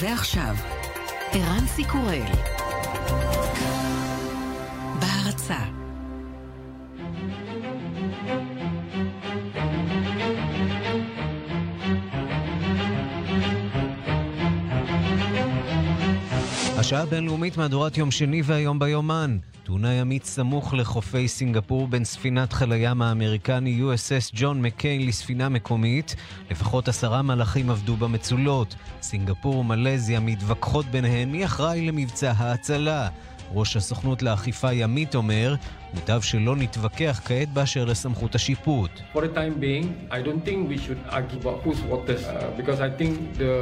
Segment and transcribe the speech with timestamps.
[0.00, 0.54] ועכשיו,
[1.32, 2.26] ערן סיקורל.
[5.00, 5.79] בהרצה
[16.90, 19.38] השעה הבינלאומית מהדורת יום שני והיום ביומן.
[19.64, 26.16] תאונה ימית סמוך לחופי סינגפור בין ספינת חיל הים האמריקני USS ג'ון מקיין לספינה מקומית.
[26.50, 28.74] לפחות עשרה מלאכים עבדו במצולות.
[29.02, 33.08] סינגפור ומלזיה מתווכחות ביניהן מי אחראי למבצע ההצלה.
[33.53, 35.55] ראש הסוכנות לאכיפה ימית אומר,
[35.93, 38.91] מוטב שלא נתווכח כעת באשר לסמכות השיפוט.
[39.13, 42.79] For the time being, I don't think we should argue about whose waters, uh, because
[42.81, 43.55] I think the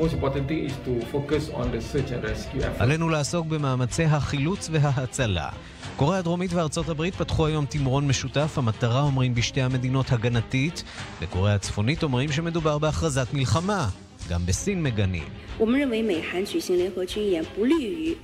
[0.00, 2.82] most important thing is to focus on the search and rescue effort.
[2.82, 5.48] עלינו לעסוק במאמצי החילוץ וההצלה.
[5.96, 10.84] קוריאה הדרומית וארצות הברית פתחו היום תמרון משותף, המטרה אומרים בשתי המדינות הגנתית.
[11.22, 13.88] בקוריאה הצפונית אומרים שמדובר בהכרזת מלחמה.
[14.28, 15.28] גם בסין מגנים.
[15.58, 18.16] 我们认为美韩举行联合军演不利于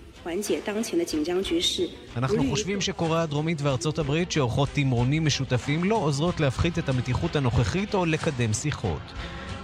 [2.18, 7.94] אנחנו חושבים שקוריאה הדרומית וארצות הברית שעורכות תמרונים משותפים לא עוזרות להפחית את המתיחות הנוכחית
[7.94, 9.02] או לקדם שיחות.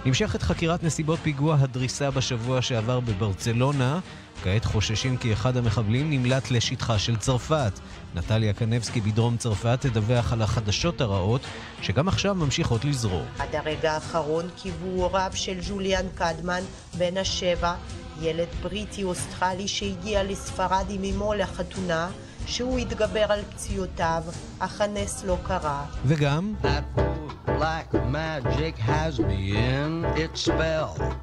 [0.06, 4.00] נמשכת חקירת נסיבות פיגוע הדריסה בשבוע שעבר בברצלונה.
[4.42, 7.80] כעת חוששים כי אחד המחבלים נמלט לשטחה של צרפת.
[8.14, 11.40] נטליה קנבסקי בדרום צרפת תדווח על החדשות הרעות,
[11.82, 13.26] שגם עכשיו ממשיכות לזרום.
[13.38, 16.60] עד הרגע האחרון קיוו הוריו של ג'וליאן קדמן,
[16.98, 17.74] בן השבע,
[18.20, 22.08] ילד בריטי-אוסטרלי שהגיע לספרד עם אמו לחתונה,
[22.46, 24.22] שהוא התגבר על פציעותיו,
[24.58, 25.84] אך הנס לא קרה.
[26.04, 26.54] וגם...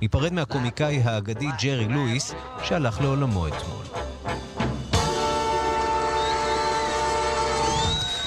[0.02, 3.86] ניפרד מהקומיקאי האגדי ג'רי לואיס, שהלך לעולמו אתמול.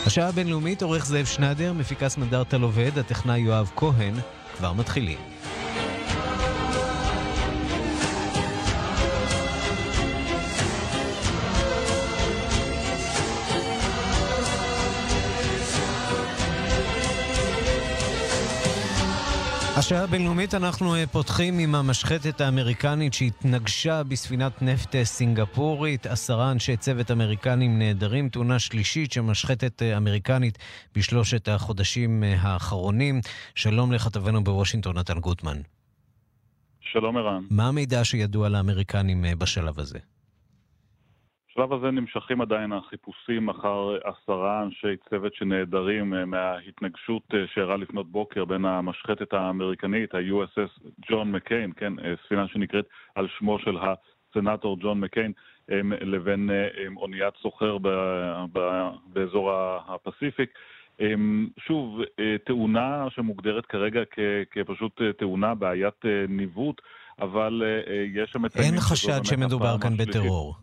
[0.07, 4.15] השעה הבינלאומית, עורך זאב שנדר, מפיקה סמדארטה עובד, הטכנאי יואב כהן,
[4.57, 5.34] כבר מתחילים.
[19.87, 26.07] השעה הבינלאומית אנחנו אה, פותחים עם המשחטת האמריקנית שהתנגשה בספינת נפט אה, סינגפורית.
[26.07, 30.59] עשרה אנשי צוות אמריקנים נעדרים, תאונה שלישית של משחטת אה, אמריקנית
[30.95, 33.21] בשלושת החודשים האחרונים.
[33.55, 35.57] שלום לכתבנו בוושינגטון, נתן גוטמן.
[36.81, 37.43] שלום ערן.
[37.51, 39.99] מה המידע שידוע לאמריקנים בשלב הזה?
[41.55, 48.13] בשלב הזה נמשכים עדיין החיפושים אחר עשרה אנשי צוות שנעדרים אה, מההתנגשות אה, שאירעה לפנות
[48.13, 54.77] בוקר בין המשחטת האמריקנית, ה-USS ג'ון מקיין, כן, אה, ספינה שנקראת על שמו של הסנאטור
[54.81, 55.33] ג'ון מקיין,
[56.01, 56.51] לבין
[56.97, 57.89] אוניית סוחר ב-
[58.53, 59.53] ב- באזור
[59.89, 60.51] הפסיפיק.
[61.59, 62.01] שוב,
[62.47, 64.19] תאונה שמוגדרת כרגע כ-
[64.51, 66.81] כפשוט תאונה, בעיית ניווט,
[67.21, 67.63] אבל
[68.15, 69.97] יש שם אין חשד שמדובר כאן.
[69.97, 70.55] בטרור.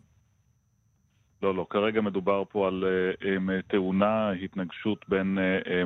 [1.42, 5.82] לא, לא, כרגע מדובר פה על אה, אמ, תאונה, התנגשות בין אה,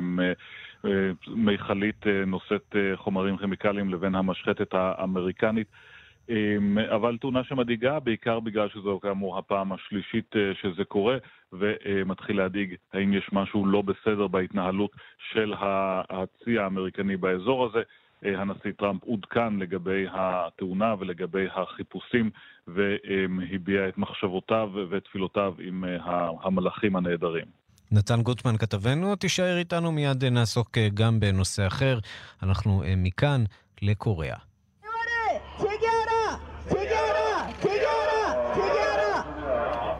[0.85, 5.67] אה, מכלית אה, נושאת אה, חומרים כימיקליים לבין המשחטת האמריקנית.
[6.29, 11.17] אמ, אבל תאונה שמדאיגה, בעיקר בגלל שזו כאמור הפעם השלישית אה, שזה קורה,
[11.53, 14.91] ומתחיל להדאיג האם יש משהו לא בסדר בהתנהלות
[15.31, 15.53] של
[16.09, 17.81] הצי האמריקני באזור הזה.
[18.25, 22.29] אה, הנשיא טראמפ עודכן לגבי התאונה ולגבי החיפושים
[22.67, 27.45] והביע את מחשבותיו ותפילותיו עם אה, המלאכים הנהדרים.
[27.91, 31.99] נתן גוטמן כתבנו, תישאר איתנו מיד נעסוק אה, גם בנושא אחר.
[32.43, 33.43] אנחנו מכאן
[33.81, 34.46] לקוריאה.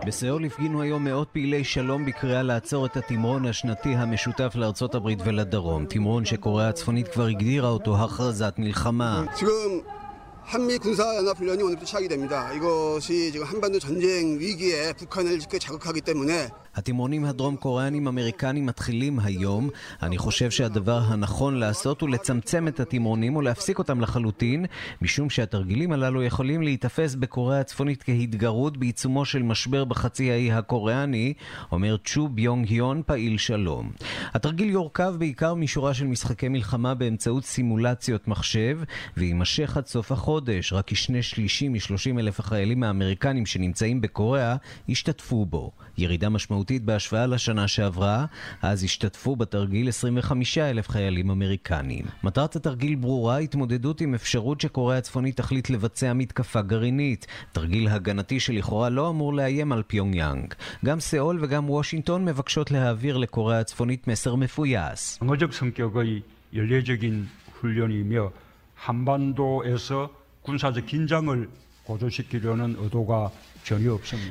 [0.06, 5.86] בסיאול הפגינו היום מאות פעילי שלום בקריאה לעצור את התמרון השנתי המשותף לארצות הברית ולדרום.
[5.86, 9.24] תמרון שקוריאה הצפונית כבר הגדירה אותו הכרזת מלחמה.
[9.36, 9.82] 지금
[10.44, 12.52] 한미 군사연합훈련이 오늘부터 시작이 됩니다.
[12.52, 19.69] 이것이 지금 한반도 전쟁 위기에 북한을 그 자극하기 때문에 התמרונים הדרום קוריאנים אמריקנים מתחילים היום.
[20.01, 24.65] אני חושב שהדבר הנכון לעשות הוא לצמצם את התמרונים ולהפסיק אותם לחלוטין,
[25.01, 31.33] משום שהתרגילים הללו יכולים להיתפס בקוריאה הצפונית כהתגרות בעיצומו של משבר בחצי האי הקוריאני,
[31.71, 33.91] אומר צ'ו ביונג היון, פעיל שלום.
[34.33, 38.79] התרגיל יורכב בעיקר משורה של משחקי מלחמה באמצעות סימולציות מחשב,
[39.17, 40.73] ויימשך עד סוף החודש.
[40.73, 44.55] רק כשני שלישים מ-30 אלף החיילים האמריקנים שנמצאים בקוריאה
[44.89, 45.71] השתתפו בו.
[45.97, 48.24] ירידה משמעותית בהשוואה לשנה שעברה,
[48.62, 52.04] אז השתתפו בתרגיל 25 אלף חיילים אמריקנים.
[52.22, 57.26] מטרת התרגיל ברורה, התמודדות עם אפשרות שקוריאה הצפונית תחליט לבצע מתקפה גרעינית.
[57.52, 60.54] תרגיל הגנתי שלכאורה לא אמור לאיים על פיונג יאנג.
[60.84, 65.18] גם סאול וגם וושינגטון מבקשות להעביר לקוריאה הצפונית מסר מפויס.
[65.18, 66.22] 방어적 성격의
[66.54, 67.28] 연례적인
[67.60, 68.30] 훈련이며
[68.76, 70.10] 한반도에서
[70.42, 71.48] 군사적 긴장을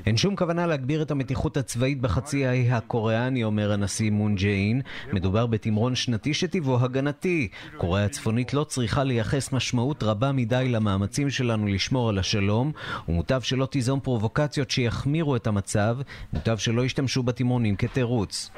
[0.07, 4.81] אין שום כוונה להגביר את המתיחות הצבאית בחצי האי הקוריאני, אומר הנשיא מון ג'אין.
[5.13, 7.49] מדובר בתמרון שנתי שטיבו הגנתי.
[7.77, 12.73] קוריאה הצפונית לא צריכה לייחס משמעות רבה מדי למאמצים שלנו לשמור על השלום,
[13.09, 15.97] ומוטב שלא תיזום פרובוקציות שיחמירו את המצב,
[16.33, 18.51] מוטב שלא ישתמשו בתמרונים כתירוץ.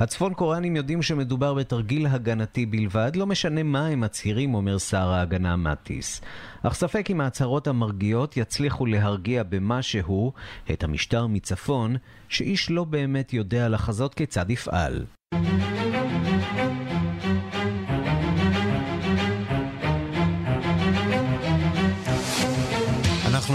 [0.00, 4.19] הצפון קוריאנים יודעים שמדובר בתרגיל הגנתי בלבד, לא משנה מה הם מצ...
[4.20, 6.20] מצהירים, אומר שר ההגנה מטיס.
[6.62, 10.32] אך ספק אם ההצהרות המרגיעות יצליחו להרגיע במשהו
[10.72, 11.96] את המשטר מצפון,
[12.28, 15.04] שאיש לא באמת יודע לחזות כיצד יפעל.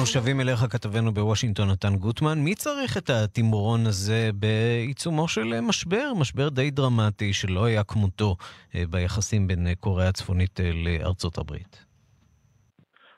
[0.05, 2.37] אנחנו שבים אליך, כתבנו בוושינגטון, נתן גוטמן.
[2.39, 8.35] מי צריך את התמרון הזה בעיצומו של משבר, משבר די דרמטי שלא היה כמותו
[8.75, 11.85] אה, ביחסים בין אה, קוריאה הצפונית אה, לארצות הברית?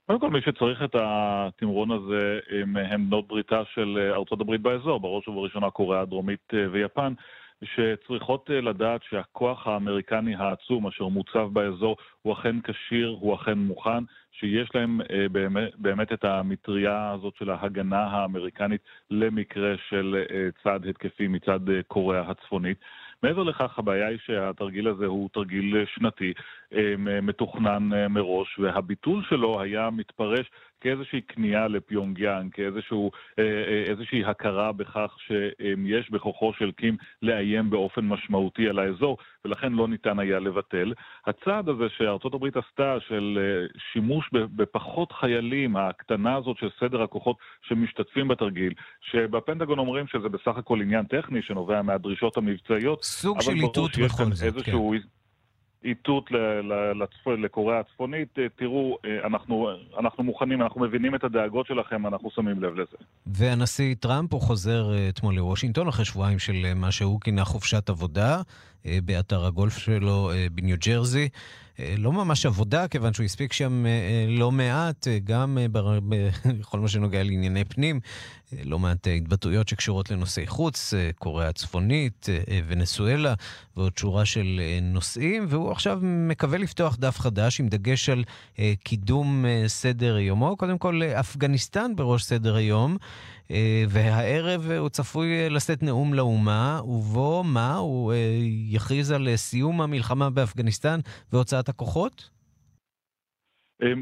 [0.06, 5.00] קודם כל, מי שצריך את התמרון הזה הם, הם בנות בריתה של ארצות הברית באזור,
[5.00, 7.14] בראש ובראשונה קוריאה הדרומית ויפן,
[7.64, 14.04] שצריכות לדעת שהכוח האמריקני העצום אשר מוצב באזור הוא אכן כשיר, הוא אכן מוכן,
[14.40, 18.82] שיש להם אה, באמת, באמת את המטריה הזאת של ההגנה האמריקנית
[19.12, 22.78] למקרה של אה, צעד התקפי מצד אה, קוריאה הצפונית.
[23.24, 26.34] מעבר לכך, הבעיה היא שהתרגיל הזה הוא תרגיל שנתי,
[26.74, 30.52] אה, מתוכנן אה, מראש, והביטול שלו היה מתפרש
[30.82, 39.18] כאיזושהי כניעה לפיונגיאנג, כאיזושהי הכרה בכך שיש בכוחו של קים לאיים באופן משמעותי על האזור,
[39.46, 40.94] ולכן לא ניתן היה לבטל.
[41.26, 43.40] הצעד הזה שארצות הברית עשתה של
[43.94, 50.82] שימוש בפחות חיילים, ההקטנה הזאת של סדר הכוחות שמשתתפים בתרגיל, שבפנטגון אומרים שזה בסך הכל
[50.82, 54.94] עניין טכני שנובע מהדרישות המבצעיות, סוג של איתות בכל זאת, איזשהו...
[55.02, 55.17] כן.
[55.84, 56.30] איתות
[57.44, 59.70] לקוריאה הצפונית, תראו, אנחנו,
[60.00, 62.98] אנחנו מוכנים, אנחנו מבינים את הדאגות שלכם, אנחנו שמים לב לזה.
[63.26, 68.42] והנשיא טראמפ, הוא חוזר אתמול לוושינגטון אחרי שבועיים של מה שהוא כינה חופשת עבודה
[68.86, 71.30] באתר הגולף שלו בניו ג'רזי.
[71.98, 73.86] לא ממש עבודה, כיוון שהוא הספיק שם
[74.28, 75.58] לא מעט, גם
[76.60, 78.00] בכל מה שנוגע לענייני פנים,
[78.64, 82.26] לא מעט התבטאויות שקשורות לנושאי חוץ, קוריאה הצפונית,
[82.68, 83.34] ונסואלה
[83.78, 88.24] ועוד שורה של נושאים, והוא עכשיו מקווה לפתוח דף חדש עם דגש על
[88.84, 90.58] קידום סדר יומו.
[90.58, 92.98] קודם כל, אפגניסטן בראש סדר היום.
[93.90, 97.76] והערב הוא צפוי לשאת נאום לאומה, ובו מה?
[97.76, 98.14] הוא
[98.70, 101.00] יכריז על סיום המלחמה באפגניסטן
[101.34, 102.37] והוצאת הכוחות?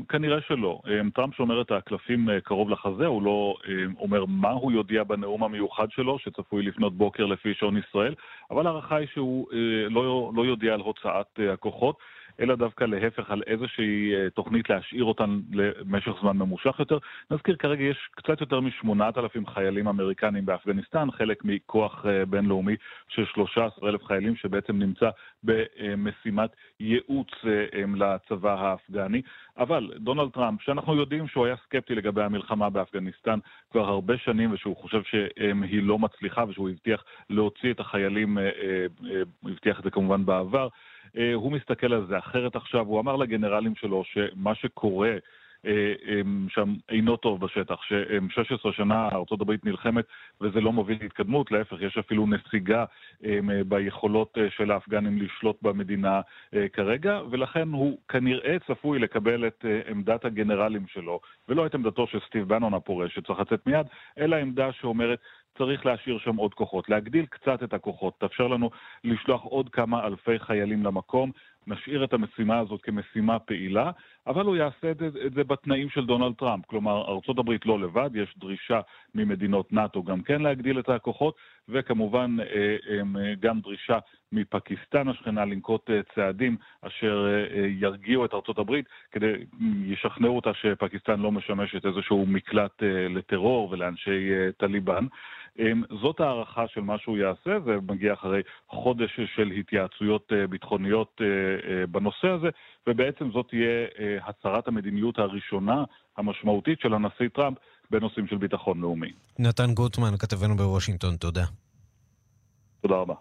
[0.09, 0.81] כנראה שלא.
[1.13, 3.55] טראמפ שומר את הקלפים קרוב לחזה, הוא לא
[3.99, 8.15] אומר מה הוא יודיע בנאום המיוחד שלו, שצפוי לפנות בוקר לפי שעון ישראל,
[8.51, 9.47] אבל ההערכה היא שהוא
[9.89, 11.97] לא, לא יודיע על הוצאת הכוחות.
[12.39, 16.97] אלא דווקא להפך על איזושהי תוכנית להשאיר אותן למשך זמן ממושך יותר.
[17.31, 22.75] נזכיר, כרגע יש קצת יותר מ-8,000 חיילים אמריקנים באפגניסטן, חלק מכוח בינלאומי
[23.07, 25.09] של 13,000 חיילים שבעצם נמצא
[25.45, 26.49] במשימת
[26.79, 27.27] ייעוץ
[27.95, 29.21] לצבא האפגני.
[29.57, 33.39] אבל דונלד טראמפ, שאנחנו יודעים שהוא היה סקפטי לגבי המלחמה באפגניסטן
[33.71, 38.37] כבר הרבה שנים ושהוא חושב שהיא לא מצליחה ושהוא הבטיח להוציא את החיילים,
[39.41, 40.67] הוא הבטיח את זה כמובן בעבר,
[41.33, 42.85] הוא מסתכל על זה אחרת עכשיו.
[42.85, 45.17] הוא אמר לגנרלים שלו שמה שקורה
[46.49, 50.05] שם אינו טוב בשטח, ש-16 שנה ארה"ב נלחמת
[50.41, 52.85] וזה לא מוביל להתקדמות, להפך, יש אפילו נסיגה
[53.67, 56.21] ביכולות של האפגנים לשלוט במדינה
[56.73, 61.19] כרגע, ולכן הוא כנראה צפוי לקבל את עמדת הגנרלים שלו,
[61.49, 65.19] ולא את עמדתו של סטיב בנון הפורש שצריך לצאת מיד, אלא עמדה שאומרת
[65.57, 68.69] צריך להשאיר שם עוד כוחות, להגדיל קצת את הכוחות, תאפשר לנו
[69.03, 71.31] לשלוח עוד כמה אלפי חיילים למקום,
[71.67, 73.91] נשאיר את המשימה הזאת כמשימה פעילה,
[74.27, 76.65] אבל הוא יעשה את זה, את זה בתנאים של דונלד טראמפ.
[76.65, 77.03] כלומר,
[77.39, 78.81] הברית לא לבד, יש דרישה
[79.15, 81.35] ממדינות נאט"ו גם כן להגדיל את הכוחות,
[81.69, 82.37] וכמובן
[83.39, 83.99] גם דרישה
[84.31, 87.27] מפקיסטן השכנה לנקוט צעדים אשר
[87.67, 89.33] ירגיעו את הברית, כדי,
[89.85, 95.05] ישכנעו אותה שפקיסטן לא משמשת איזשהו מקלט לטרור ולאנשי טליבן.
[96.01, 101.21] זאת הערכה של מה שהוא יעשה, זה מגיע אחרי חודש של התייעצויות ביטחוניות
[101.91, 102.49] בנושא הזה,
[102.87, 103.87] ובעצם זאת תהיה
[104.27, 105.83] הצהרת המדיניות הראשונה
[106.17, 107.57] המשמעותית של הנשיא טראמפ
[107.91, 109.11] בנושאים של ביטחון לאומי.
[109.39, 111.43] נתן גוטמן, כתבנו בוושינגטון, תודה.
[112.81, 113.15] תודה רבה.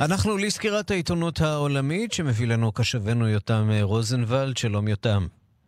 [0.00, 5.22] אנחנו לסקירת העיתונות העולמית שמביא לנו קשבנו יותם רוזנבלד, שלום יותם.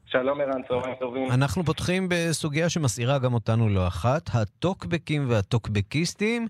[0.07, 1.31] שלום ערן, צהריים טובים.
[1.31, 6.47] אנחנו פותחים בסוגיה שמסעירה גם אותנו לא אחת, הטוקבקים והטוקבקיסטים.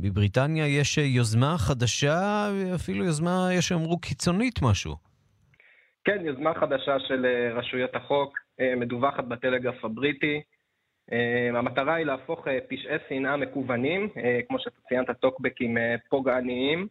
[0.00, 4.94] בבריטניה יש יוזמה חדשה, אפילו יוזמה, יש שאמרו קיצונית משהו.
[6.04, 10.40] כן, יוזמה חדשה של אה, רשויות החוק, אה, מדווחת בטלגרף הבריטי.
[11.12, 14.08] אה, המטרה היא להפוך פשעי שנאה מקוונים,
[14.48, 15.76] כמו שאתה ציינת, טוקבקים
[16.10, 16.88] פוגעניים,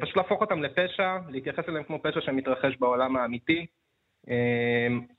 [0.00, 3.66] פשוט להפוך אותם לפשע, להתייחס אליהם כמו פשע שמתרחש בעולם האמיתי.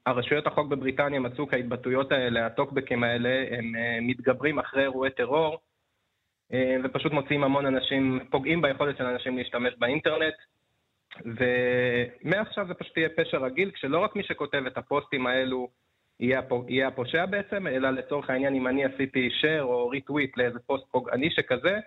[0.05, 3.73] הרשויות החוק בבריטניה מצאו כי ההתבטאויות האלה, הטוקבקים האלה, הם
[4.07, 5.57] מתגברים אחרי אירועי טרור,
[6.83, 10.33] ופשוט מוציאים המון אנשים, פוגעים ביכולת של אנשים להשתמש באינטרנט.
[11.25, 15.69] ומעכשיו זה פשוט יהיה פשע רגיל, כשלא רק מי שכותב את הפוסטים האלו
[16.19, 21.29] יהיה, הפושע בעצם, אלא לצורך העניין אם אני עשיתי share או ריטוויט לאיזה פוסט פוגעני
[21.31, 21.79] שכזה,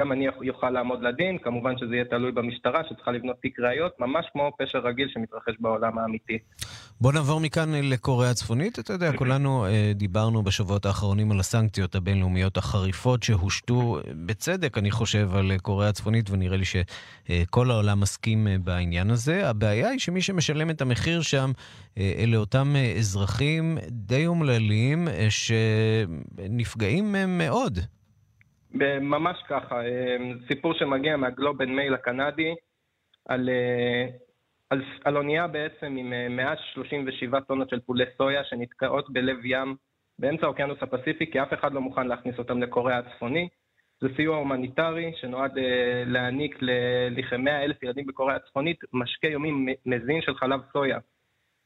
[0.00, 4.26] גם אני אוכל לעמוד לדין, כמובן שזה יהיה תלוי במשטרה שצריכה לבנות תיק ראיות, ממש
[4.32, 6.38] כמו פשע רגיל שמתרחש בעולם האמיתי.
[7.00, 8.78] בוא נעבור מכאן לקוריאה הצפונית.
[8.78, 15.28] אתה יודע, כולנו אה, דיברנו בשבועות האחרונים על הסנקציות הבינלאומיות החריפות שהושתו, בצדק, אני חושב,
[15.34, 19.48] על קוריאה הצפונית, ונראה לי שכל אה, העולם מסכים אה, בעניין הזה.
[19.48, 21.50] הבעיה היא שמי שמשלם את המחיר שם,
[21.98, 27.78] אה, אלה אותם אה, אזרחים די אומללים אה, שנפגעים אה, מאוד.
[29.00, 32.54] ממש ככה, אמ, סיפור שמגיע מהגלובן מייל הקנדי
[33.28, 34.06] על, אה,
[34.70, 39.76] על, על אונייה בעצם עם 137 אה, טונות של פולי סויה שנתקעות בלב ים
[40.18, 43.48] באמצע האוקיינוס הפסיפי, כי אף אחד לא מוכן להכניס אותם לקוריאה הצפוני.
[44.00, 46.58] זה סיוע הומניטרי שנועד אה, להעניק
[47.10, 50.98] לכ-100 אלף ילדים בקוריאה הצפונית משקה יומי מזין של חלב סויה.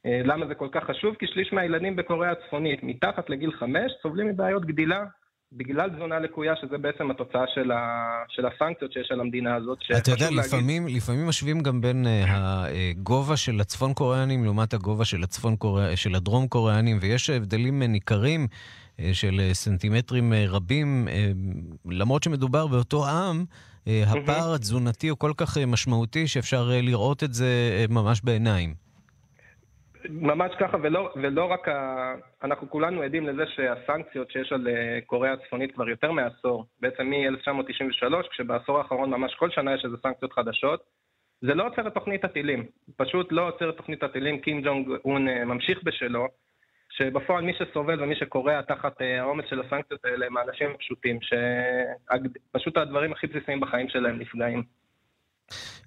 [0.05, 1.15] למה זה כל כך חשוב?
[1.15, 5.05] כי שליש מהילדים בקוריאה הצפונית, מתחת לגיל 5, סובלים מבעיות גדילה
[5.51, 9.77] בגלל תזונה לקויה, שזה בעצם התוצאה של, ה, של הסנקציות שיש על המדינה הזאת.
[9.97, 10.97] אתה יודע, לפעמים, להגיד...
[10.97, 16.15] לפעמים משווים גם בין uh, הגובה של הצפון קוריאנים לעומת הגובה של, הצפון קוריאנים, של
[16.15, 23.45] הדרום קוריאנים, ויש הבדלים ניכרים uh, של סנטימטרים uh, רבים, uh, למרות שמדובר באותו עם,
[23.85, 28.86] uh, הפער התזונתי הוא כל כך משמעותי שאפשר לראות את זה ממש בעיניים.
[30.09, 32.13] ממש ככה, ולא, ולא רק ה...
[32.43, 38.29] אנחנו כולנו עדים לזה שהסנקציות שיש על אה, קוריאה הצפונית כבר יותר מעשור, בעצם מ-1993,
[38.31, 40.83] כשבעשור האחרון ממש כל שנה יש איזה סנקציות חדשות,
[41.41, 42.65] זה לא עוצר את תוכנית הטילים.
[42.97, 46.27] פשוט לא עוצר את תוכנית הטילים, קים ג'ונג און אה, ממשיך בשלו,
[46.89, 52.77] שבפועל מי שסובל ומי שקורע תחת אה, העומס של הסנקציות האלה הם האנשים הפשוטים, שפשוט
[52.77, 54.76] הדברים הכי בסיסיים בחיים שלהם נפגעים.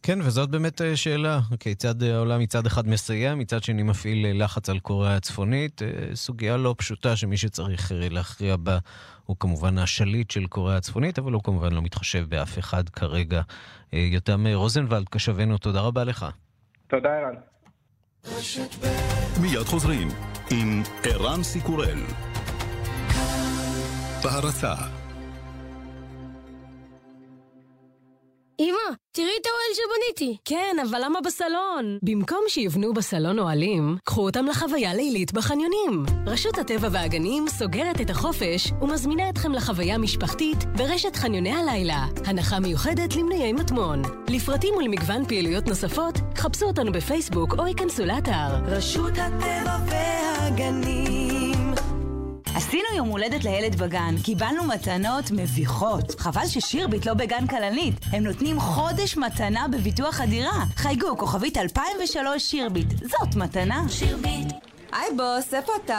[0.03, 1.41] כן, וזאת באמת אה, שאלה.
[1.61, 5.83] כיצד העולם מצד אחד מסייע, מצד שני מפעיל אה, לחץ על קוריאה הצפונית.
[5.83, 8.79] אה, סוגיה לא פשוטה שמי שצריך להכריע בה
[9.27, 13.43] הוא כמובן השליט של קוריאה הצפונית, אבל הוא כמובן לא מתחשב באף אחד כרגע.
[13.93, 16.27] יותם רוזנבלד, קשבנו, תודה רבה לך.
[16.89, 17.35] תודה, ערן.
[19.41, 20.09] מיד חוזרים
[20.51, 21.99] עם ערן סיקורל.
[24.23, 25.00] בהרצה
[28.61, 30.37] אמא, תראי את האוהל שבניתי.
[30.45, 31.99] כן, אבל למה בסלון?
[32.03, 36.05] במקום שיבנו בסלון אוהלים, קחו אותם לחוויה לילית בחניונים.
[36.27, 42.07] רשות הטבע והגנים סוגרת את החופש ומזמינה אתכם לחוויה משפחתית ברשת חניוני הלילה.
[42.27, 44.03] הנחה מיוחדת למנויי מטמון.
[44.29, 48.65] לפרטים ולמגוון פעילויות נוספות, חפשו אותנו בפייסבוק או ייכנסו לאתר.
[48.67, 51.70] רשות הטבע והגנים
[52.61, 56.21] עשינו יום הולדת לילד בגן, קיבלנו מתנות מביכות.
[56.21, 57.95] חבל ששירביט לא בגן כלנית.
[58.13, 60.65] הם נותנים חודש מתנה בביטוח הדירה.
[60.77, 62.89] חייגו, כוכבית 2003 שירביט.
[62.99, 63.83] זאת מתנה.
[63.89, 64.53] שירביט.
[64.93, 65.95] היי בוס, איפה התו?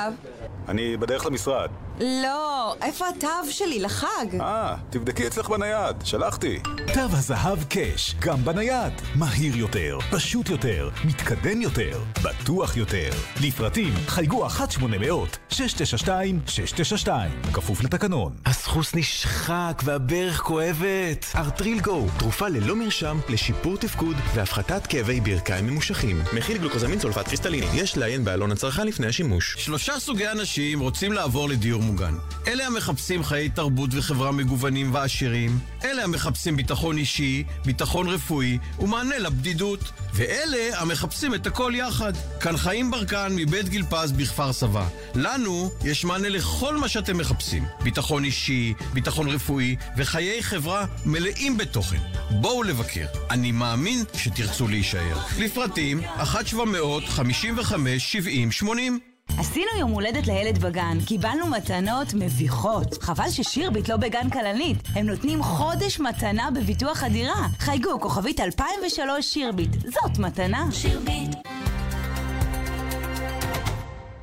[0.67, 1.69] אני בדרך למשרד.
[1.99, 4.25] לא, איפה התו שלי לחג?
[4.41, 6.59] אה, תבדקי אצלך בנייד, שלחתי.
[6.93, 8.93] תו הזהב קאש, גם בנייד.
[9.15, 13.09] מהיר יותר, פשוט יותר, מתקדם יותר, בטוח יותר.
[13.41, 17.09] לפרטים, חייגו 1-800-692-692,
[17.53, 18.33] כפוף לתקנון.
[18.45, 21.25] הסחוס נשחק והברך כואבת.
[21.35, 26.21] ארטרילגו, תרופה ללא מרשם לשיפור תפקוד והפחתת כאבי ברכיים ממושכים.
[26.33, 27.67] מכיל גלוקוזמין סולפט קריסטליני.
[27.73, 29.55] יש לעיין בעלון הצרכן לפני השימוש.
[29.59, 32.13] שלושה סוגי אנשים רוצים לעבור לדיור מוגן.
[32.47, 39.79] אלה המחפשים חיי תרבות וחברה מגוונים ועשירים, אלה המחפשים ביטחון אישי, ביטחון רפואי ומענה לבדידות,
[40.13, 42.13] ואלה המחפשים את הכל יחד.
[42.39, 44.87] כאן חיים ברקן מבית גיל פז בכפר סבא.
[45.15, 47.65] לנו יש מענה לכל מה שאתם מחפשים.
[47.83, 51.99] ביטחון אישי, ביטחון רפואי וחיי חברה מלאים בתוכן.
[52.31, 53.05] בואו לבקר.
[53.29, 55.17] אני מאמין שתרצו להישאר.
[55.39, 56.01] לפרטים
[58.61, 63.03] 1-755-70-80 עשינו יום הולדת לילד בגן, קיבלנו מתנות מביכות.
[63.03, 64.77] חבל ששירביט לא בגן כלנית.
[64.95, 67.47] הם נותנים חודש מתנה בביטוח הדירה.
[67.59, 69.71] חייגו, כוכבית 2003 שירביט.
[69.71, 70.71] זאת מתנה.
[70.71, 71.35] שירביט.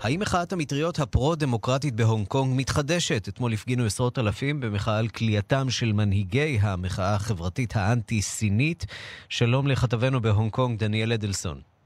[0.00, 3.28] האם מחאת המטריות הפרו-דמוקרטית בהונג קונג מתחדשת?
[3.28, 8.86] אתמול הפגינו עשרות אלפים במחאה על כליאתם של מנהיגי המחאה החברתית האנטי-סינית.
[9.28, 11.77] שלום לכתבנו בהונג קונג, דניאל אדלסון.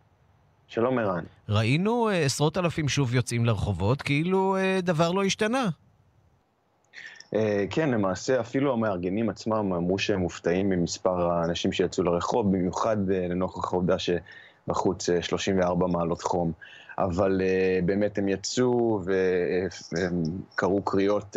[0.74, 1.24] שלום ערן.
[1.48, 5.68] ראינו uh, עשרות אלפים שוב יוצאים לרחובות, כאילו uh, דבר לא השתנה.
[7.34, 7.38] Uh,
[7.70, 13.96] כן, למעשה אפילו המארגנים עצמם אמרו שהם מופתעים ממספר האנשים שיצאו לרחוב, במיוחד לנוכח העובדה
[13.98, 16.52] שבחוץ uh, 34 מעלות חום.
[16.98, 17.40] אבל
[17.84, 20.22] באמת הם יצאו והם
[20.54, 21.36] קראו קריאות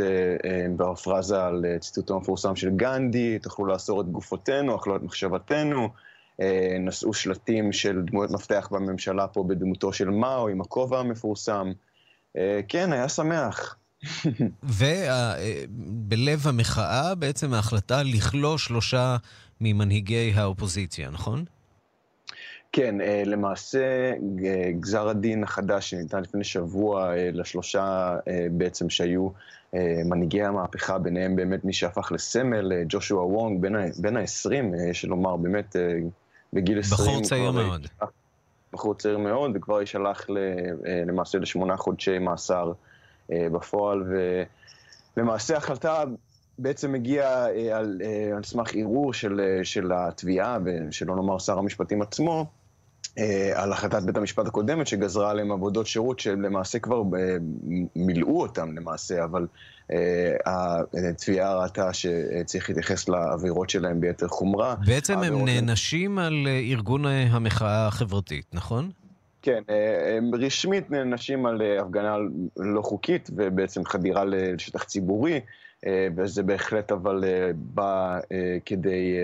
[0.78, 5.90] בפרזה על ציטוטו המפורסם של גנדי, תוכלו לאסור את גופותינו, אכלו את מחשבתנו.
[6.42, 11.72] אה, נשאו שלטים של דמויות מפתח בממשלה פה בדמותו של מאו, עם הכובע המפורסם.
[12.38, 13.76] אה, כן, היה שמח.
[14.64, 19.18] ובלב המחאה בעצם ההחלטה לכלוא שלושה
[19.62, 21.46] ממנהיגי האופוזיציה, נכון?
[22.72, 24.14] כן, אה, למעשה
[24.80, 28.16] גזר הדין החדש שניתן לפני שבוע לשלושה
[28.52, 29.30] בעצם שהיו
[30.06, 33.62] מנהיגי המהפכה, ביניהם באמת מי שהפך לסמל, ג'ושוע וונג,
[33.98, 35.76] בין ה-20, יש לומר, באמת
[36.56, 37.10] בגיל 20.
[37.10, 37.88] בחור צעיר מאוד.
[38.74, 42.72] בחור צעיר מאוד, וכבר יישלח אה, למעשה לשמונה חודשי מאסר
[43.32, 44.04] אה, בפועל,
[45.18, 46.04] ולמעשה ההחלטה
[46.60, 48.02] בעצם הגיעה אה, על,
[48.36, 52.46] על סמך ערעור של, של התביעה, ושלא נאמר שר המשפטים עצמו,
[53.54, 57.04] על החלטת בית המשפט הקודמת שגזרה עליהם עבודות שירות שהם למעשה כבר
[57.96, 59.48] מילאו אותם למעשה, אבל
[60.96, 64.76] התביעה ראתה שצריך להתייחס לעבירות שלהם ביתר חומרה.
[64.86, 68.92] בעצם הם נענשים על אה, ארגון אה, המחאה החברתית, נכון?
[69.42, 72.18] כן, אה, הם רשמית נענשים על הפגנה
[72.58, 75.40] לא חוקית ובעצם חדירה לשטח ציבורי,
[76.18, 77.24] וזה בהחלט אבל
[77.56, 78.20] בא
[78.66, 79.18] כדי...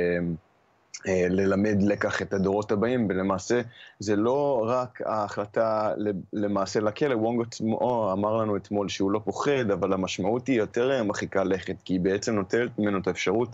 [1.07, 3.61] אה, ללמד לקח את הדורות הבאים, ולמעשה
[3.99, 5.91] זה לא רק ההחלטה
[6.33, 11.43] למעשה לכלא, וונג עצמו אמר לנו אתמול שהוא לא פוחד, אבל המשמעות היא יותר מרחיקה
[11.43, 13.49] לכת, כי היא בעצם נוטלת ממנו את האפשרות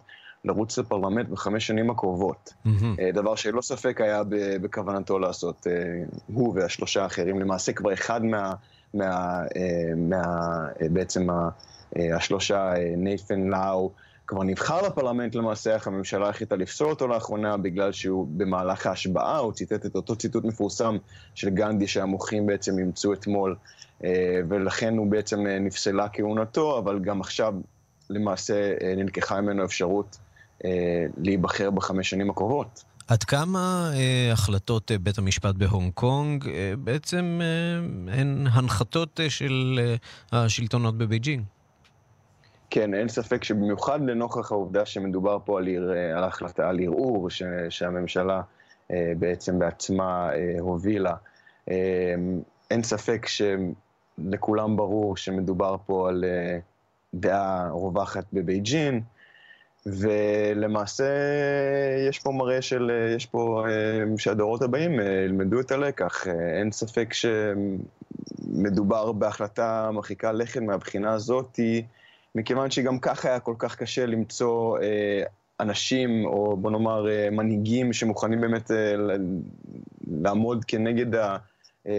[0.45, 2.53] לרוץ לפרלמנט בחמש שנים הקרובות.
[2.65, 3.13] Mm-hmm.
[3.13, 4.23] דבר שלא ספק היה
[4.61, 5.73] בכוונתו לעשות, אה,
[6.33, 8.53] הוא והשלושה האחרים, למעשה כבר אחד מה...
[8.93, 9.41] מה,
[9.97, 10.23] מה
[10.79, 11.27] בעצם
[11.95, 13.91] השלושה, ניית'ן לאו,
[14.27, 19.53] כבר נבחר לפרלמנט למעשה, איך הממשלה החליטה לפסול אותו לאחרונה בגלל שהוא במהלך ההשבעה, הוא
[19.53, 20.97] ציטט את אותו ציטוט מפורסם
[21.35, 23.55] של גנדי שהמוחים בעצם אימצו אתמול,
[24.03, 27.53] אה, ולכן הוא בעצם אה, נפסלה כהונתו, אבל גם עכשיו
[28.09, 30.17] למעשה אה, נלקחה ממנו אפשרות
[31.17, 32.83] להיבחר בחמש שנים הקרובות.
[33.07, 39.29] עד כמה אה, החלטות אה, בית המשפט בהונג קונג אה, בעצם אה, הן הנחתות אה,
[39.29, 39.79] של
[40.33, 41.43] אה, השלטונות בבייג'ינג?
[42.69, 47.29] כן, אין ספק שבמיוחד לנוכח העובדה שמדובר פה על, עיר, על החלטה, על ערעור
[47.69, 48.41] שהממשלה
[48.91, 51.13] אה, בעצם בעצמה אה, הובילה,
[51.69, 52.15] אה,
[52.71, 56.59] אין ספק שלכולם ברור שמדובר פה על אה,
[57.13, 59.01] דעה רווחת בבייג'ין,
[59.85, 61.05] ולמעשה
[62.09, 66.27] יש פה מראה של, יש פה, אה, שהדורות הבאים אה, ילמדו את הלקח.
[66.27, 71.85] אה, אין ספק שמדובר בהחלטה מרחיקה לכת מהבחינה הזאתי,
[72.37, 75.23] מכיוון שגם ככה היה כל כך קשה למצוא אה,
[75.59, 78.95] אנשים, או בוא נאמר אה, מנהיגים שמוכנים באמת אה,
[80.07, 81.19] לעמוד כנגד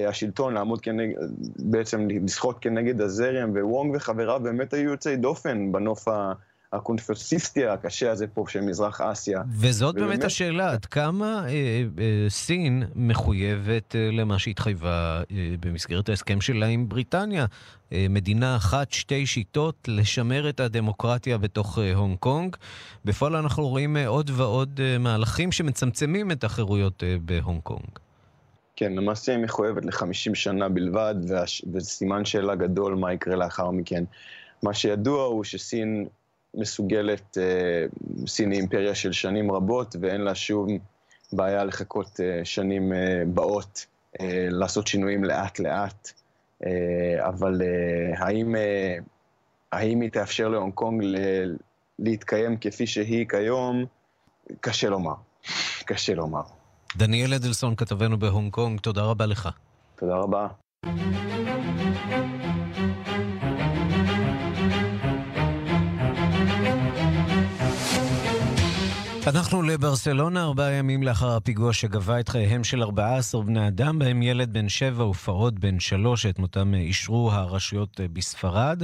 [0.09, 1.17] השלטון, לעמוד כנגד,
[1.59, 6.33] בעצם לשחות כנגד הזרם, ווונג וחבריו באמת היו יוצאי דופן בנוף ה...
[6.73, 9.43] הקונפורמיסטי הקשה הזה פה של מזרח אסיה.
[9.51, 10.09] וזאת ובאמת...
[10.09, 11.51] באמת השאלה, עד כמה אה,
[11.99, 17.47] אה, סין מחויבת אה, למה שהתחייבה אה, במסגרת ההסכם שלה עם בריטניה?
[17.93, 22.57] אה, מדינה אחת, שתי שיטות, לשמר את הדמוקרטיה בתוך אה, הונג קונג.
[23.05, 27.99] בפועל אנחנו רואים אה, עוד ועוד אה, מהלכים שמצמצמים את החירויות אה, בהונג קונג.
[28.77, 31.15] כן, למעשה היא מחויבת ל-50 שנה בלבד,
[31.73, 34.05] וזה סימן שאלה גדול מה יקרה לאחר מכן.
[34.63, 36.07] מה שידוע הוא שסין
[36.55, 37.87] מסוגלת, אה,
[38.27, 40.79] סין היא אימפריה של שנים רבות ואין לה שום
[41.33, 43.87] בעיה לחכות אה, שנים אה, באות,
[44.51, 46.13] לעשות שינויים לאט-לאט.
[47.19, 47.63] אבל
[48.17, 48.55] האם,
[49.73, 51.05] האם היא תאפשר להונג קונג
[51.99, 53.85] להתקיים כפי שהיא כיום?
[54.61, 55.15] קשה לומר.
[55.85, 56.43] קשה לומר.
[56.97, 59.49] דניאל אדלסון, כתבנו בהונג קונג, תודה רבה לך.
[59.97, 60.49] תודה רבה.
[69.27, 74.53] אנחנו לברסלונה ארבעה ימים לאחר הפיגוע שגבה את חייהם של 14 בני אדם, בהם ילד
[74.53, 78.83] בן שבע ופעוט בן שלוש, את מותם אישרו הרשויות בספרד.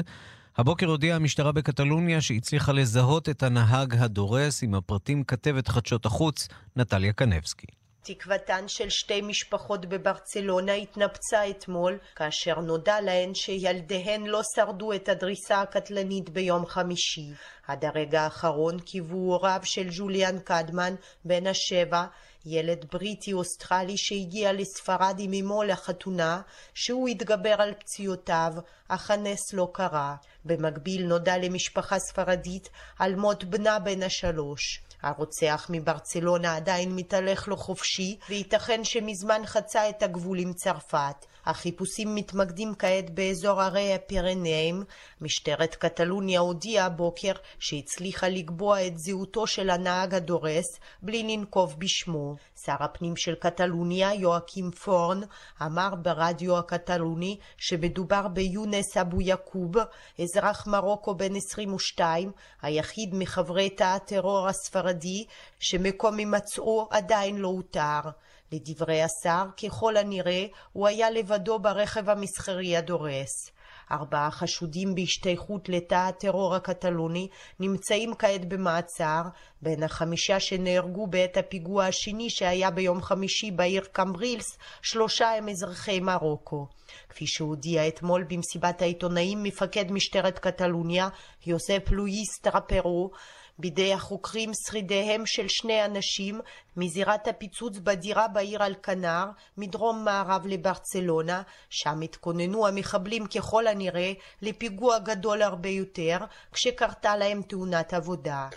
[0.57, 7.13] הבוקר הודיעה המשטרה בקטלוניה שהצליחה לזהות את הנהג הדורס עם הפרטים כתבת חדשות החוץ, נטליה
[7.13, 7.67] קנבסקי.
[8.07, 15.61] תקוותן של שתי משפחות בברצלונה התנפצה אתמול, כאשר נודע להן שילדיהן לא שרדו את הדריסה
[15.61, 17.31] הקטלנית ביום חמישי.
[17.67, 22.05] עד הרגע האחרון קיוו הוריו של ג'וליאן קדמן, בן השבע,
[22.47, 26.41] ילד בריטי-אוסטרלי שהגיע לספרד עם אמו לחתונה,
[26.75, 28.53] שהוא התגבר על פציעותיו,
[28.89, 30.17] אך הנס לא קרה.
[30.45, 34.81] במקביל נודע למשפחה ספרדית על מות בנה בן השלוש.
[35.05, 41.27] הרוצח מברצלונה עדיין מתהלך לו חופשי, וייתכן שמזמן חצה את הגבול עם צרפת.
[41.47, 44.85] החיפושים מתמקדים כעת באזור הרי הפירנאים.
[45.21, 52.37] משטרת קטלוניה הודיעה הבוקר שהצליחה לקבוע את זהותו של הנהג הדורס בלי לנקוב בשמו.
[52.67, 55.21] שר הפנים של קטלוניה, יואקים פורן,
[55.63, 59.75] אמר ברדיו הקטלוני שמדובר ביונס אבו יעקוב,
[60.19, 65.25] אזרח מרוקו בן 22, היחיד מחברי תא הטרור הספרדי,
[65.59, 68.11] שמקום הימצאו עדיין לא אותר.
[68.55, 73.51] לדברי השר, ככל הנראה, הוא היה לבדו ברכב המסחרי הדורס.
[73.91, 77.29] ארבעה חשודים בהשתייכות לתא הטרור הקטלוני
[77.61, 79.23] נמצאים כעת במעצר,
[79.63, 86.67] בין החמישה שנהרגו בעת הפיגוע השני שהיה ביום חמישי בעיר קמברילס, שלושה הם אזרחי מרוקו.
[87.09, 91.09] כפי שהודיע אתמול במסיבת העיתונאים מפקד משטרת קטלוניה,
[91.47, 93.11] יוסף לואיס טרפרו,
[93.59, 96.41] בידי החוקרים שרידיהם של שני אנשים
[96.77, 99.25] מזירת הפיצוץ בדירה בעיר אלקנר,
[99.57, 104.13] מדרום מערב לברצלונה, שם התכוננו המחבלים ככל הנראה
[104.43, 106.19] לפיגוע גדול הרבה יותר,
[106.53, 108.49] כשקרתה להם תאונת עבודה.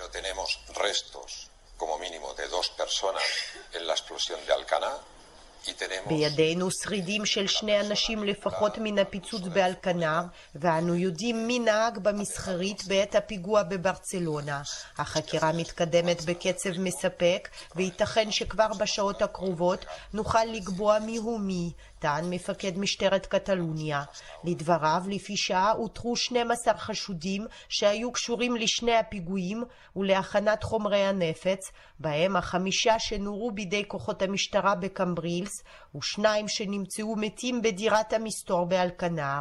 [1.77, 1.97] como
[6.07, 10.21] בידינו שרידים של שני אנשים לפחות מן הפיצוץ באלקנר,
[10.55, 14.61] ואנו יודעים מי נהג במסחרית בעת הפיגוע בברצלונה.
[14.97, 23.25] החקירה מתקדמת בקצב מספק, וייתכן שכבר בשעות הקרובות נוכל לקבוע מיהו מי, טען מפקד משטרת
[23.25, 24.03] קטלוניה.
[24.43, 29.63] לדבריו, לפי שעה אותרו 12 חשודים שהיו קשורים לשני הפיגועים
[29.95, 35.63] ולהכנת חומרי הנפץ, בהם החמישה שנורו בידי כוחות המשטרה בקמברילס,
[35.97, 39.39] ושניים שנמצאו מתים בדירת המסתור באלקנר.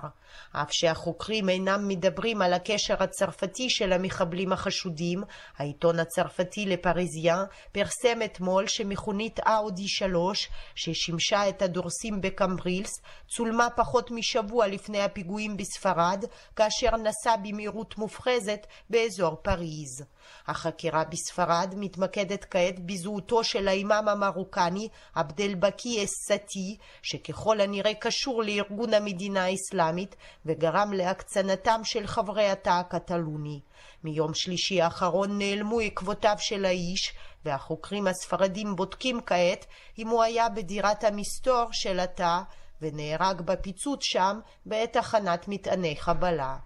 [0.52, 5.22] אף שהחוקרים אינם מדברים על הקשר הצרפתי של המחבלים החשודים,
[5.56, 12.90] העיתון הצרפתי לפריזיאן פרסם אתמול שמכונית אאודי 3, ששימשה את הדורסים בקמברילס,
[13.28, 16.24] צולמה פחות משבוע לפני הפיגועים בספרד,
[16.56, 20.04] כאשר נסע במהירות מופחזת באזור פריז.
[20.46, 28.94] החקירה בספרד מתמקדת כעת בזהותו של האימאם המרוקני עבד אל-בכי א-סאטי, שככל הנראה קשור לארגון
[28.94, 33.60] המדינה האסלאמית וגרם להקצנתם של חברי התא הקטלוני.
[34.04, 39.66] מיום שלישי האחרון נעלמו עקבותיו של האיש, והחוקרים הספרדים בודקים כעת
[39.98, 42.38] אם הוא היה בדירת המסתור של התא
[42.82, 46.56] ונהרג בפיצוץ שם בעת הכנת מטעני חבלה.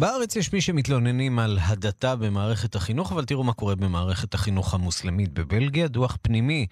[0.00, 5.32] בארץ יש מי שמתלוננים על הדתה במערכת החינוך, אבל תראו מה קורה במערכת החינוך המוסלמית
[5.32, 5.88] בבלגיה.
[5.88, 6.66] דוח פנימי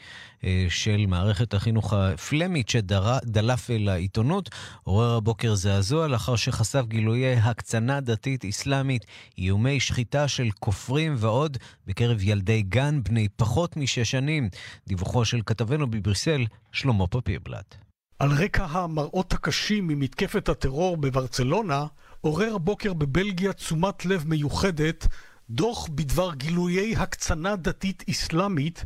[0.45, 4.51] אה, של מערכת החינוך הפלמית שדלף אל העיתונות
[4.85, 9.05] עורר הבוקר זעזוע לאחר שחשף גילויי הקצנה דתית אסלאמית,
[9.39, 14.49] איומי שחיטה של כופרים ועוד בקרב ילדי גן בני פחות משש שנים.
[14.87, 17.75] דיווחו של כתבנו בבריסל, שלמה פפירבלט.
[18.19, 21.87] על רקע המראות הקשים ממתקפת הטרור בברצלונה,
[22.21, 25.07] עורר הבוקר בבלגיה תשומת לב מיוחדת
[25.51, 28.85] דוח בדבר גילויי הקצנה דתית אסלאמית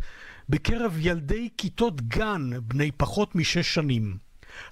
[0.48, 4.16] בקרב ילדי כיתות גן בני פחות משש שנים.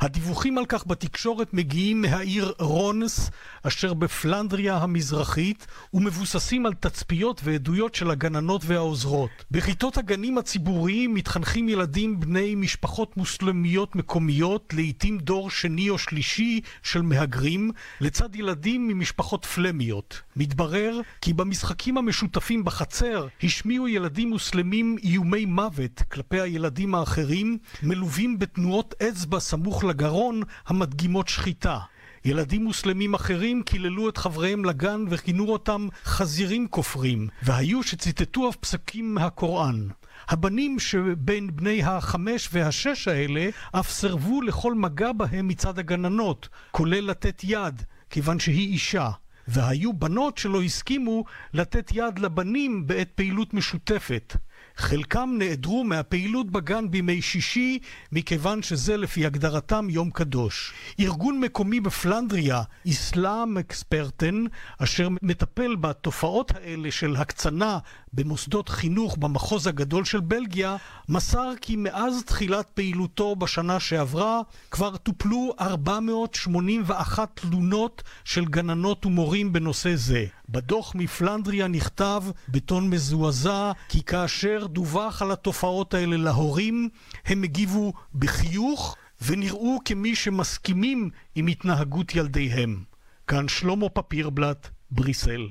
[0.00, 3.30] הדיווחים על כך בתקשורת מגיעים מהעיר רונס,
[3.62, 9.30] אשר בפלנדריה המזרחית, ומבוססים על תצפיות ועדויות של הגננות והעוזרות.
[9.50, 17.02] בכיתות הגנים הציבוריים מתחנכים ילדים בני משפחות מוסלמיות מקומיות, לעיתים דור שני או שלישי של
[17.02, 20.20] מהגרים, לצד ילדים ממשפחות פלמיות.
[20.36, 28.94] מתברר כי במשחקים המשותפים בחצר השמיעו ילדים מוסלמים איומי מוות כלפי הילדים האחרים, מלווים בתנועות
[29.02, 31.78] אצבע סמוך סמוך לגרון המדגימות שחיטה.
[32.24, 39.14] ילדים מוסלמים אחרים קיללו את חבריהם לגן וכינו אותם חזירים כופרים, והיו שציטטו אף פסקים
[39.14, 39.88] מהקוראן.
[40.28, 47.40] הבנים שבין בני החמש והשש האלה אף סירבו לכל מגע בהם מצד הגננות, כולל לתת
[47.44, 49.10] יד, כיוון שהיא אישה.
[49.48, 54.36] והיו בנות שלא הסכימו לתת יד לבנים בעת פעילות משותפת.
[54.76, 57.78] חלקם נעדרו מהפעילות בגן בימי שישי,
[58.12, 60.72] מכיוון שזה לפי הגדרתם יום קדוש.
[61.00, 64.44] ארגון מקומי בפלנדריה, אסלאם אקספרטן,
[64.78, 67.78] אשר מטפל בתופעות האלה של הקצנה
[68.12, 70.76] במוסדות חינוך במחוז הגדול של בלגיה,
[71.08, 79.96] מסר כי מאז תחילת פעילותו בשנה שעברה כבר טופלו 481 תלונות של גננות ומורים בנושא
[79.96, 80.26] זה.
[80.48, 86.88] בדוח מפלנדריה נכתב בטון מזועזע כי כאשר דווח על התופעות האלה להורים,
[87.26, 92.82] הם הגיבו בחיוך ונראו כמי שמסכימים עם התנהגות ילדיהם.
[93.26, 95.48] כאן שלמה פפירבלט, בריסל.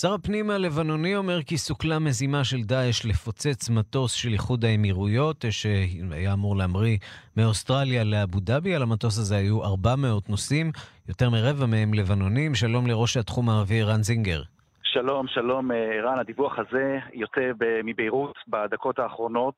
[0.00, 6.32] שר הפנים הלבנוני אומר כי סוכלה מזימה של דאעש לפוצץ מטוס של איחוד האמירויות, שהיה
[6.32, 6.96] אמור להמריא
[7.36, 8.74] מאוסטרליה לאבו דאבי.
[8.74, 10.70] על המטוס הזה היו 400 נוסעים,
[11.08, 12.54] יותר מרבע מהם לבנונים.
[12.54, 14.42] שלום לראש התחום הערבי ערן זינגר.
[14.82, 16.18] שלום, שלום ערן.
[16.18, 17.40] הדיווח הזה יוצא
[17.84, 19.54] מביירות בדקות האחרונות.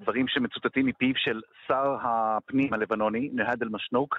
[0.00, 4.18] דברים שמצוטטים מפיו של שר הפנים הלבנוני, נהד אל-משנוק,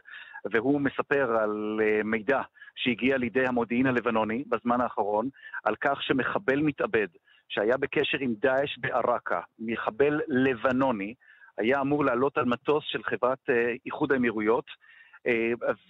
[0.52, 2.42] והוא מספר על מידע
[2.76, 5.30] שהגיע לידי המודיעין הלבנוני בזמן האחרון,
[5.64, 7.08] על כך שמחבל מתאבד
[7.50, 11.14] שהיה בקשר עם דאעש בעראקה, מחבל לבנוני,
[11.58, 13.50] היה אמור לעלות על מטוס של חברת
[13.86, 14.66] איחוד האמירויות,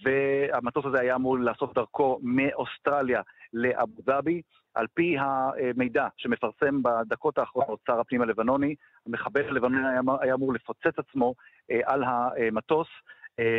[0.02, 3.20] והמטוס הזה היה אמור לעשות דרכו מאוסטרליה
[3.52, 4.42] לאבו דאבי.
[4.74, 8.74] על פי המידע שמפרסם בדקות האחרונות שר הפנים הלבנוני,
[9.06, 9.88] המחבל הלבנוני
[10.22, 11.34] היה, אמור לפוצץ עצמו
[11.84, 12.88] על המטוס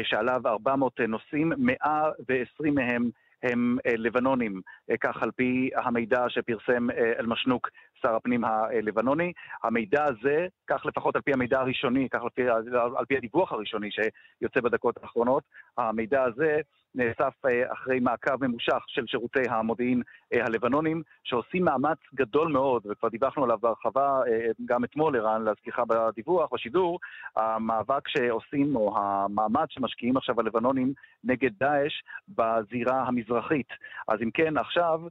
[0.04, 3.10] שעליו 400 נוסעים, 120 מהם
[3.44, 4.62] הם לבנונים,
[5.02, 7.70] כך על פי המידע שפרסם אל-משנוק,
[8.02, 9.34] שר הפנים הלבנוני.
[9.64, 12.50] המידע הזה, כך לפחות על פי המידע הראשוני, כך על פי,
[12.98, 15.44] על פי הדיווח הראשוני שיוצא בדקות האחרונות,
[15.78, 16.60] המידע הזה
[16.96, 17.34] נאסף
[17.74, 20.02] אחרי מעקב ממושך של שירותי המודיעין
[20.34, 24.22] הלבנונים, שעושים מאמץ גדול מאוד, וכבר דיווחנו עליו בהרחבה
[24.66, 27.00] גם אתמול, ערן, להזכירך בדיווח, בשידור,
[27.36, 31.94] המאבק שעושים, או המאמץ שמשקיעים עכשיו הלבנונים נגד דאעש
[32.30, 33.70] בזירה המזרחית.
[34.08, 35.02] אז אם כן, עכשיו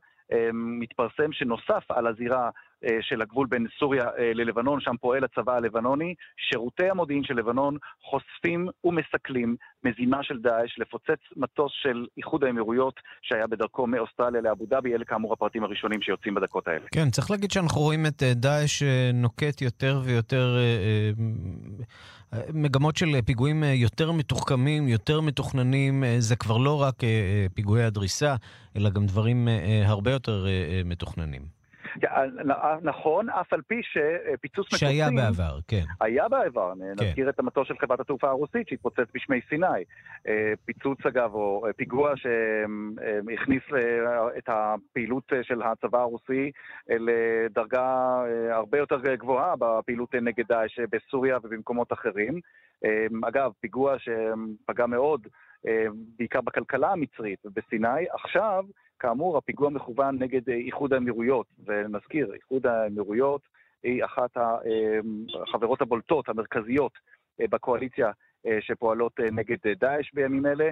[0.53, 2.51] מתפרסם שנוסף על הזירה
[3.01, 6.15] של הגבול בין סוריה ללבנון, שם פועל הצבא הלבנוני.
[6.51, 13.47] שירותי המודיעין של לבנון חושפים ומסכלים מזימה של דאעש לפוצץ מטוס של איחוד האמירויות שהיה
[13.47, 14.95] בדרכו מאוסטרליה לאבו דאבי.
[14.95, 16.87] אלה כאמור הפרטים הראשונים שיוצאים בדקות האלה.
[16.91, 18.83] כן, צריך להגיד שאנחנו רואים את דאעש
[19.15, 20.57] נוקט יותר ויותר
[22.53, 26.05] מגמות של פיגועים יותר מתוחכמים, יותר מתוכננים.
[26.19, 26.95] זה כבר לא רק
[27.55, 28.35] פיגועי הדריסה,
[28.77, 29.49] אלא גם דברים
[29.85, 30.47] הרבה יותר
[30.85, 31.56] מתוכננים.
[32.83, 34.89] נכון, אף על פי שפיצוץ מטוסים...
[34.89, 35.83] שהיה בעבר, כן.
[36.01, 37.05] היה בעבר, כן.
[37.05, 39.85] נזכיר את המטוס של חברת התעופה הרוסית שהתפוצץ בשמי סיני.
[40.65, 43.63] פיצוץ אגב, או פיגוע שהכניס
[44.39, 46.51] את הפעילות של הצבא הרוסי
[46.89, 52.41] לדרגה הרבה יותר גבוהה בפעילות נגד דאעש בסוריה ובמקומות אחרים.
[53.29, 55.27] אגב, פיגוע שפגע מאוד,
[56.19, 58.05] בעיקר בכלכלה המצרית ובסיני.
[58.13, 58.65] עכשיו,
[58.99, 63.41] כאמור, הפיגוע מכוון נגד איחוד האמירויות, ונזכיר, איחוד האמירויות
[63.83, 64.31] היא אחת
[65.43, 66.93] החברות הבולטות, המרכזיות,
[67.39, 68.11] בקואליציה
[68.61, 70.71] שפועלות נגד דאעש בימים אלה,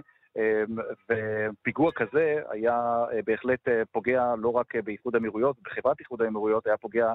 [1.10, 7.14] ופיגוע כזה היה בהחלט פוגע לא רק באיחוד האמירויות, בחברת איחוד האמירויות, היה פוגע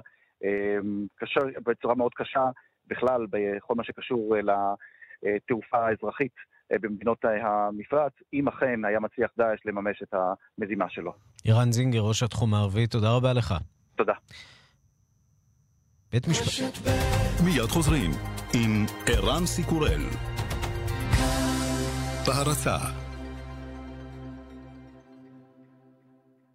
[1.15, 2.45] קשה, בצורה מאוד קשה
[2.87, 4.35] בכלל בכל מה שקשור
[5.23, 6.35] לתעופה האזרחית
[6.71, 11.13] במדינות המפרץ, אם אכן היה מצליח דאעש לממש את המזימה שלו.
[11.45, 13.53] ערן זינגר, ראש התחום הערבי, תודה רבה לך.
[13.95, 14.13] תודה.
[16.11, 16.77] בית משפט.
[17.45, 18.11] מיד חוזרים
[18.53, 20.01] עם ערן סיקורל.
[22.27, 22.98] בהרצה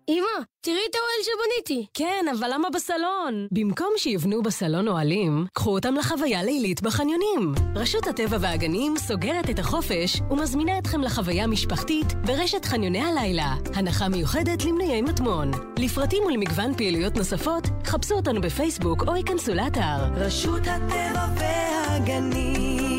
[0.08, 1.86] אמא, תראי את האוהל שבניתי.
[1.94, 3.46] כן, אבל למה בסלון?
[3.52, 7.54] במקום שיבנו בסלון אוהלים, קחו אותם לחוויה לילית בחניונים.
[7.76, 13.54] רשות הטבע והגנים סוגרת את החופש ומזמינה אתכם לחוויה משפחתית ברשת חניוני הלילה.
[13.74, 15.50] הנחה מיוחדת למנויי מטמון.
[15.78, 20.04] לפרטים ולמגוון פעילויות נוספות, חפשו אותנו בפייסבוק או ייכנסו לאתר.
[20.16, 22.93] רשות הטבע והגנים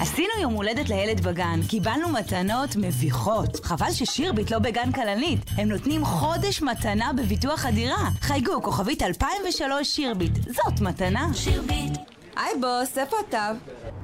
[0.00, 3.64] עשינו יום הולדת לילד בגן, קיבלנו מתנות מביכות.
[3.64, 5.38] חבל ששירביט לא בגן כלנית.
[5.56, 8.08] הם נותנים חודש מתנה בביטוח הדירה.
[8.20, 10.32] חייגו, כוכבית 2003 שירביט.
[10.46, 11.26] זאת מתנה.
[11.34, 11.98] שירביט.
[12.36, 13.52] היי בוס, איפה אתה?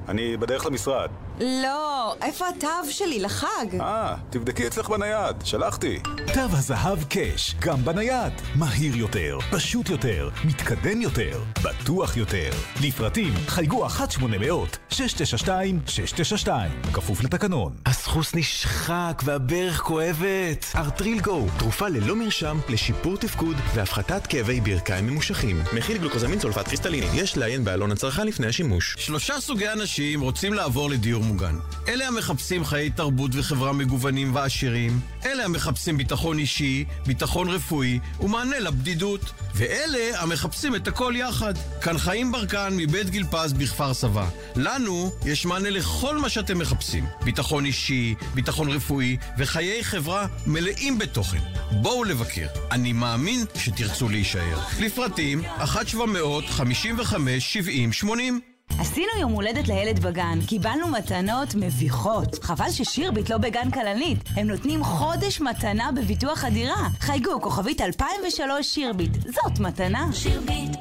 [0.09, 1.09] אני בדרך למשרד.
[1.39, 3.81] לא, איפה התו שלי לחג?
[3.81, 5.99] אה, תבדקי אצלך בנייד, שלחתי.
[6.33, 8.33] תו הזהב קאש, גם בנייד.
[8.55, 12.49] מהיר יותר, פשוט יותר, מתקדם יותר, בטוח יותר.
[12.83, 16.47] לפרטים חייגו 1-800-692-692,
[16.93, 17.73] כפוף לתקנון.
[17.85, 20.65] הסחוס נשחק והברך כואבת.
[20.75, 25.63] ארטרילגו, תרופה ללא מרשם לשיפור תפקוד והפחתת כאבי ברכיים ממושכים.
[25.73, 28.95] מכיל גלוקוזמין סולפט קריסטליני, יש לעיין בעלון הצרכן לפני השימוש.
[28.99, 31.55] שלושה סוגי אנשים רוצים לעבור לדיור מוגן.
[31.87, 39.21] אלה המחפשים חיי תרבות וחברה מגוונים ועשירים, אלה המחפשים ביטחון אישי, ביטחון רפואי ומענה לבדידות,
[39.55, 41.53] ואלה המחפשים את הכל יחד.
[41.81, 44.29] כאן חיים ברקן מבית גיל פז בכפר סבא.
[44.55, 47.05] לנו יש מענה לכל מה שאתם מחפשים.
[47.23, 51.39] ביטחון אישי, ביטחון רפואי וחיי חברה מלאים בתוכן.
[51.71, 52.47] בואו לבקר.
[52.71, 54.59] אני מאמין שתרצו להישאר.
[54.79, 55.41] לפרטים
[58.03, 58.07] 1-755-70-80
[58.79, 62.43] עשינו יום הולדת לילד בגן, קיבלנו מתנות מביכות.
[62.43, 64.19] חבל ששירביט לא בגן כלנית.
[64.35, 66.87] הם נותנים חודש מתנה בביטוח הדירה.
[66.99, 69.11] חייגו, כוכבית 2003 שירביט.
[69.13, 70.07] זאת מתנה.
[70.13, 70.77] שירביט.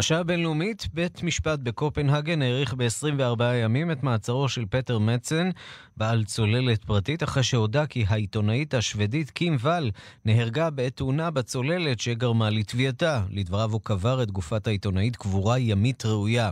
[0.00, 5.50] השעה הבינלאומית, בית משפט בקופנהגן האריך ב-24 ימים את מעצרו של פטר מצן,
[5.96, 9.90] בעל צוללת פרטית, אחרי שהודה כי העיתונאית השוודית קים ואל
[10.24, 13.22] נהרגה בעת תאונה בצוללת שגרמה לטביעתה.
[13.30, 16.50] לדבריו הוא קבר את גופת העיתונאית קבורה ימית ראויה.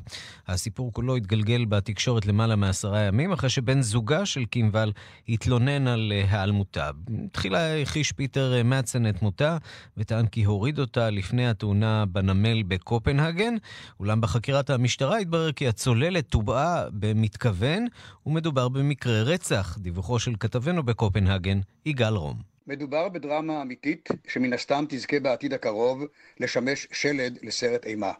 [0.49, 4.93] הסיפור כולו התגלגל בתקשורת למעלה מעשרה ימים, אחרי שבן זוגה של קים ואל
[5.29, 6.91] התלונן על היעלמותה.
[7.33, 9.57] תחילה הכחיש פיטר מצן את מותה,
[9.97, 13.38] וטען כי הוריד אותה לפני התאונה בנמל בקופנהגן,
[14.01, 17.87] אולם בחקירת המשטרה התברר כי הצוללת טובעה במתכוון,
[18.27, 22.37] ומדובר במקרה רצח, דיווחו של כתבנו בקופנהגן, יגאל רום.
[22.67, 26.05] מדובר בדרמה אמיתית, שמן הסתם תזכה בעתיד הקרוב
[26.41, 28.13] לשמש שלד לסרט אימה.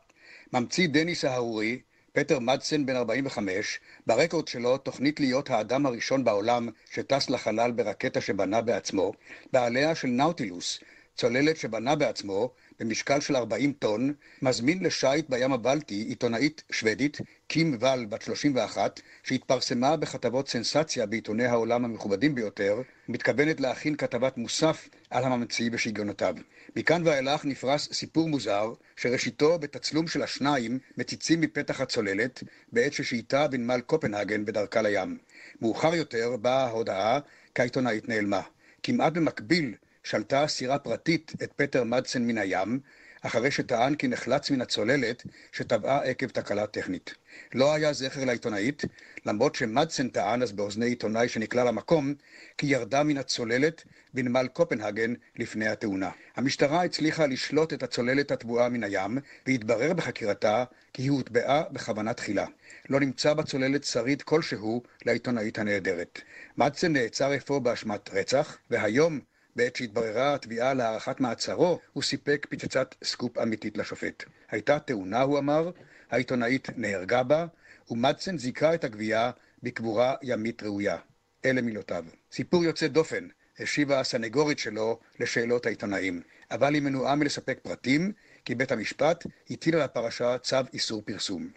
[0.53, 1.79] ממציא דניס ההרורי,
[2.13, 8.61] פטר מדסן בן 45, ברקורד שלו תוכנית להיות האדם הראשון בעולם שטס לחלל ברקטה שבנה
[8.61, 9.13] בעצמו,
[9.53, 10.81] בעליה של נאוטילוס,
[11.19, 12.51] צוללת שבנה בעצמו,
[12.81, 19.97] במשקל של 40 טון, מזמין לשייט בים הבלטי עיתונאית שוודית, קים ואל, בת 31, שהתפרסמה
[19.97, 26.35] בכתבות סנסציה בעיתוני העולם המכובדים ביותר, מתכוונת להכין כתבת מוסף על הממציא ושיגיונותיו.
[26.77, 33.81] מכאן ואילך נפרס סיפור מוזר, שראשיתו בתצלום של השניים מציצים מפתח הצוללת, בעת ששהיתה בנמל
[33.81, 35.19] קופנהגן בדרכה לים.
[35.61, 37.21] מאוחר יותר באה ההודעה
[37.55, 38.41] כי העיתונאית נעלמה.
[38.83, 39.75] כמעט במקביל
[40.11, 42.81] שלטה סירה פרטית את פטר מדסן מן הים,
[43.23, 47.15] אחרי שטען כי נחלץ מן הצוללת שטבעה עקב תקלה טכנית.
[47.55, 48.83] לא היה זכר לעיתונאית,
[49.27, 52.15] למרות שמדסן טען אז באוזני עיתונאי שנקלע למקום,
[52.59, 56.11] כי ירדה מן הצוללת בנמל קופנהגן לפני התאונה.
[56.37, 62.47] המשטרה הצליחה לשלוט את הצוללת הטבועה מן הים, והתברר בחקירתה כי היא הוטבעה בכוונה תחילה.
[62.89, 66.21] לא נמצא בצוללת שריד כלשהו לעיתונאית הנעדרת.
[66.57, 69.21] מדסן נעצר אפוא באשמת רצח, והיום
[69.59, 74.25] בעת שהתבררה התביעה להארכת מעצרו, הוא סיפק פצצת סקופ אמיתית לשופט.
[74.51, 75.71] הייתה תאונה, הוא אמר,
[76.11, 77.47] העיתונאית נהרגה בה,
[77.91, 79.31] ומדסן זיכה את הגבייה
[79.63, 80.97] בקבורה ימית ראויה.
[81.45, 82.05] אלה מילותיו.
[82.33, 88.13] סיפור יוצא דופן, השיבה הסנגורית שלו לשאלות העיתונאים, אבל היא מנועה מלספק פרטים,
[88.45, 91.49] כי בית המשפט הטיל על הפרשה צו איסור פרסום.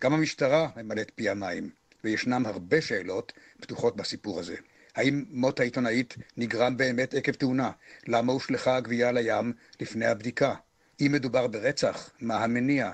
[0.00, 1.70] גם המשטרה ממלאת פי המים,
[2.04, 4.56] וישנם הרבה שאלות פתוחות בסיפור הזה.
[4.98, 7.70] האם מות העיתונאית נגרם באמת עקב תאונה?
[8.06, 10.54] למה הושלכה הגבייה לים לפני הבדיקה?
[11.00, 12.90] אם מדובר ברצח, מה המניע?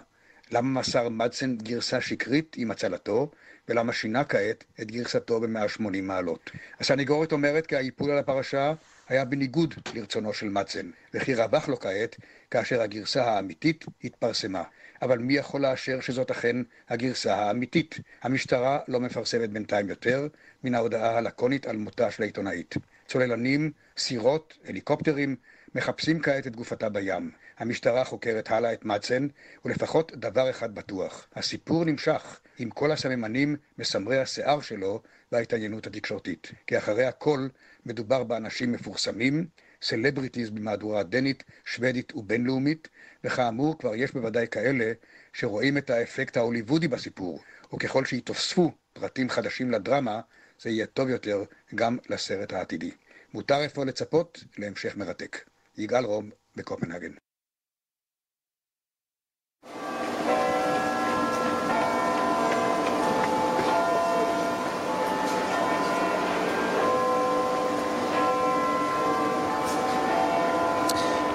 [0.51, 3.31] למה מסר מדסן גרסה שקרית עם הצלתו,
[3.69, 6.51] ולמה שינה כעת את גרסתו ב-180 מעלות?
[6.81, 8.73] הסנגורית אומרת כי האיפול על הפרשה
[9.09, 12.17] היה בניגוד לרצונו של מדסן, וכי רווח לו כעת
[12.51, 14.63] כאשר הגרסה האמיתית התפרסמה.
[15.05, 16.57] אבל מי יכול לאשר שזאת אכן
[16.89, 18.01] הגרסה האמיתית?
[18.23, 20.29] המשטרה לא מפרסמת בינתיים יותר
[20.65, 22.75] מן ההודעה הלקונית על מותה של העיתונאית.
[23.09, 25.37] צוללנים, סירות, הליקופטרים,
[25.75, 27.31] מחפשים כעת את גופתה בים.
[27.59, 29.27] המשטרה חוקרת הלאה את מדסן,
[29.65, 36.53] ולפחות דבר אחד בטוח, הסיפור נמשך עם כל הסממנים מסמרי השיער שלו וההתעניינות התקשורתית.
[36.67, 37.49] כי אחרי הכל
[37.87, 39.47] מדובר באנשים מפורסמים,
[39.85, 42.89] סלבריטיז במהדורה דנית, שוודית ובינלאומית,
[43.25, 44.93] וכאמור כבר יש בוודאי כאלה
[45.33, 47.41] שרואים את האפקט ההוליוודי בסיפור,
[47.75, 50.21] וככל שיתוספו פרטים חדשים לדרמה,
[50.61, 51.45] זה יהיה טוב יותר
[51.75, 52.91] גם לסרט העתידי.
[53.35, 55.45] מותר אפוא לצפות להמשך מרתק.
[55.79, 57.24] יגאל רום בקופנהגן.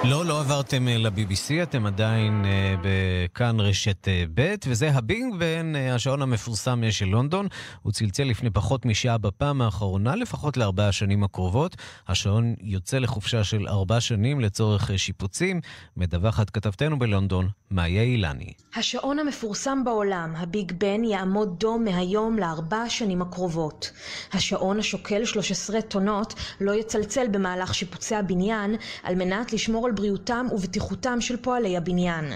[0.04, 2.48] לא, לא עברתם אה, ל-BBC, אתם עדיין uh,
[2.84, 7.48] בכאן רשת uh, ב', וזה הבינג בן, uh, השעון המפורסם של לונדון.
[7.82, 11.76] הוא צלצל לפני פחות משעה בפעם האחרונה, לפחות לארבע השנים הקרובות.
[12.08, 15.62] השעון יוצא לחופשה של ארבע שנים לצורך uh, שיפוצים.
[15.98, 18.54] מדווחת כתבתנו בלונדון, מאיה אילני.
[18.76, 23.92] השעון המפורסם בעולם, הביג בן, יעמוד דום מהיום לארבע השנים הקרובות.
[24.34, 31.22] השעון השוקל 13 טונות לא יצלצל במהלך שיפוצי הבניין על מנת לשמור על בריאותם ובטיחותם
[31.22, 32.34] של פועלי הבניין.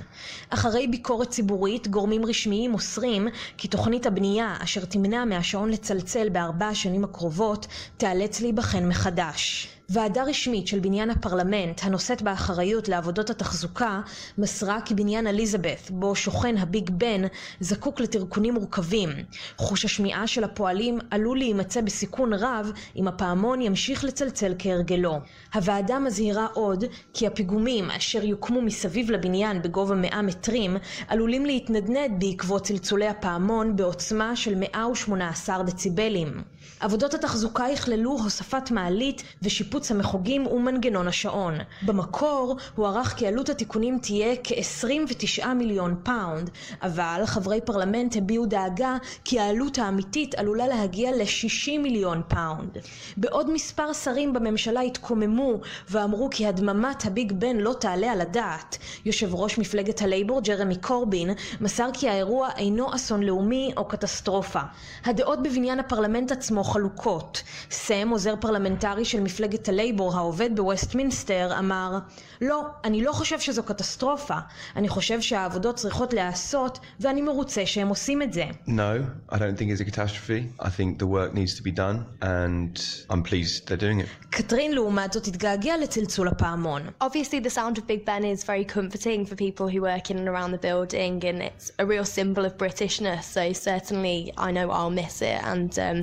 [0.50, 3.28] אחרי ביקורת ציבורית, גורמים רשמיים מוסרים
[3.58, 9.68] כי תוכנית הבנייה אשר תמנע מהשעון לצלצל בארבע השנים הקרובות תיאלץ להיבחן מחדש.
[9.90, 14.02] ועדה רשמית של בניין הפרלמנט, הנושאת באחריות לעבודות התחזוקה,
[14.38, 17.22] מסרה כי בניין אליזבת, בו שוכן הביג בן,
[17.60, 19.10] זקוק לתרקונים מורכבים.
[19.58, 25.20] חוש השמיעה של הפועלים עלול להימצא בסיכון רב אם הפעמון ימשיך לצלצל כהרגלו.
[25.54, 30.78] הוועדה מזהירה עוד כי הפיגומים אשר יוקמו מסביב לבניין בגובה 100 מטרים
[31.08, 36.53] עלולים להתנדנד בעקבות צלצולי הפעמון בעוצמה של 118 דציבלים.
[36.80, 41.54] עבודות התחזוקה יכללו הוספת מעלית ושיפוץ המחוגים ומנגנון השעון.
[41.82, 46.50] במקור הוערך כי עלות התיקונים תהיה כ-29 מיליון פאונד,
[46.82, 52.78] אבל חברי פרלמנט הביעו דאגה כי העלות האמיתית עלולה להגיע ל-60 מיליון פאונד.
[53.18, 55.54] בעוד מספר שרים בממשלה התקוממו
[55.90, 58.78] ואמרו כי הדממת הביג בן לא תעלה על הדעת.
[59.06, 61.30] יושב ראש מפלגת הלייבור ג'רמי קורבין
[61.62, 64.60] מסר כי האירוע אינו אסון לאומי או קטסטרופה.
[65.06, 67.44] הדעות בבניין הפרלמנט עצמו חלוקות.
[67.72, 72.00] סם, עוזר פרלמנטרי של מפלגת הלייבור העובד בווסטמינסטר, אמר
[72.42, 74.38] לא, אני לא חושב שזו קטסטרופה.
[74.76, 78.46] אני חושב שהעבודות צריכות להיעשות ואני מרוצה שהם עושים את זה.
[78.68, 80.50] No, I don't think it's a catastrophe.
[80.60, 82.74] I think the work needs to be done and
[83.10, 84.08] I'm pleased they're doing it.
[84.30, 86.82] קטרין לעומת זאת התגעגע לצלצול הפעמון.
[87.04, 90.28] Obviously the sound of Big Ben is very comforting for people who work in and
[90.28, 94.96] around the building and it's a real symbol of Britishness so certainly I know I'll
[95.04, 95.98] miss it and um,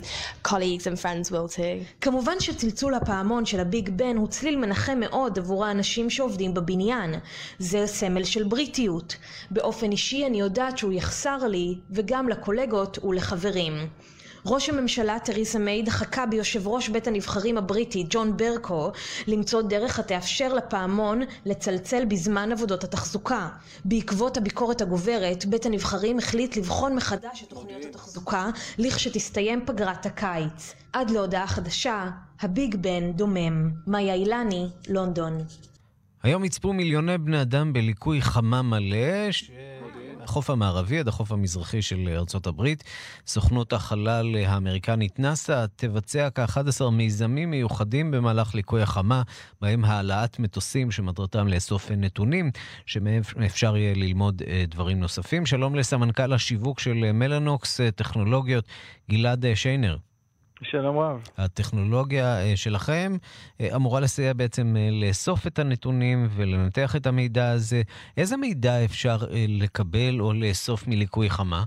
[0.49, 1.84] colleagues and friends will too.
[2.01, 7.14] כמובן שצלצול הפעמון של הביג בן הוא צליל מנחם מאוד עבור האנשים שעובדים בבניין.
[7.59, 9.16] זה סמל של בריטיות.
[9.51, 13.72] באופן אישי אני יודעת שהוא יחסר לי וגם לקולגות ולחברים.
[14.47, 18.93] ראש הממשלה תריסה מיי דחקה ביושב ראש בית הנבחרים הבריטי ג'ון ברקו
[19.26, 23.49] למצוא דרך התאפשר לפעמון לצלצל בזמן עבודות התחזוקה.
[23.84, 30.74] בעקבות הביקורת הגוברת, בית הנבחרים החליט לבחון מחדש את תוכניות התחזוקה לכשתסתיים פגרת הקיץ.
[30.93, 32.11] עד להודעה חדשה,
[32.41, 33.70] הביג בן דומם.
[33.86, 35.45] מאיה אילני, לונדון.
[36.22, 39.51] היום יצפו מיליוני בני אדם בליקוי חמה מלא, ש...
[40.31, 42.85] החוף המערבי עד החוף המזרחי של ארצות הברית.
[43.26, 49.22] סוכנות החלל האמריקנית נאס"א תבצע כ-11 מיזמים מיוחדים במהלך ליקוי החמה,
[49.61, 52.51] בהם העלאת מטוסים שמטרתם לאסוף נתונים,
[52.87, 55.47] שמהם אפשר יהיה ללמוד דברים נוספים.
[55.47, 58.64] שלום לסמנכ"ל השיווק של מלאנוקס טכנולוגיות,
[59.11, 60.10] גלעד שיינר.
[60.63, 61.23] שלום רב.
[61.39, 63.13] הטכנולוגיה שלכם
[63.77, 67.83] אמורה לסייע בעצם לאסוף את הנתונים ולנתח את המידע הזה.
[68.17, 69.17] איזה מידע אפשר
[69.49, 71.65] לקבל או לאסוף מליקוי חמה?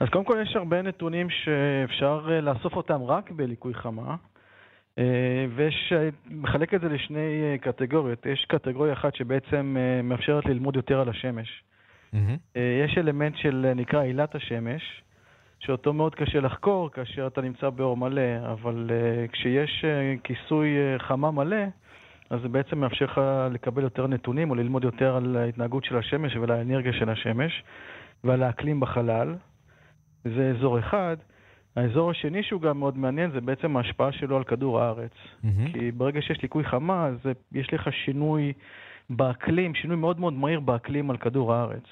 [0.00, 4.16] אז קודם כל יש הרבה נתונים שאפשר לאסוף אותם רק בליקוי חמה.
[5.56, 5.92] ויש,
[6.30, 8.26] מחלק את זה לשני קטגוריות.
[8.26, 11.62] יש קטגוריה אחת שבעצם מאפשרת ללמוד יותר על השמש.
[12.14, 12.58] Mm-hmm.
[12.84, 14.82] יש אלמנט של, נקרא עילת השמש,
[15.66, 21.02] שאותו מאוד קשה לחקור כאשר אתה נמצא באור מלא, אבל uh, כשיש uh, כיסוי uh,
[21.02, 21.64] חמה מלא,
[22.30, 26.36] אז זה בעצם מאפשר לך לקבל יותר נתונים או ללמוד יותר על ההתנהגות של השמש
[26.36, 27.62] ועל האנרגיה של השמש
[28.24, 29.34] ועל האקלים בחלל.
[30.24, 31.16] זה אזור אחד.
[31.76, 35.12] האזור השני שהוא גם מאוד מעניין זה בעצם ההשפעה שלו על כדור הארץ.
[35.12, 35.72] Mm-hmm.
[35.72, 37.18] כי ברגע שיש ליקוי חמה, אז
[37.52, 38.52] יש לך שינוי
[39.10, 41.84] באקלים, שינוי מאוד מאוד מהיר באקלים על כדור הארץ.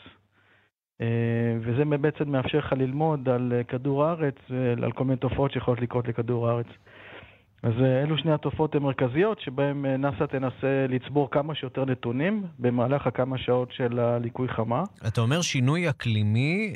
[1.61, 4.35] וזה בעצם מאפשר לך ללמוד על כדור הארץ,
[4.83, 6.67] על כל מיני תופעות שיכולות לקרות לכדור הארץ.
[7.63, 7.73] אז
[8.05, 13.99] אלו שני התופעות המרכזיות שבהן נאס"א תנסה לצבור כמה שיותר נתונים במהלך הכמה שעות של
[13.99, 14.83] הליקוי חמה.
[15.07, 16.73] אתה אומר שינוי אקלימי,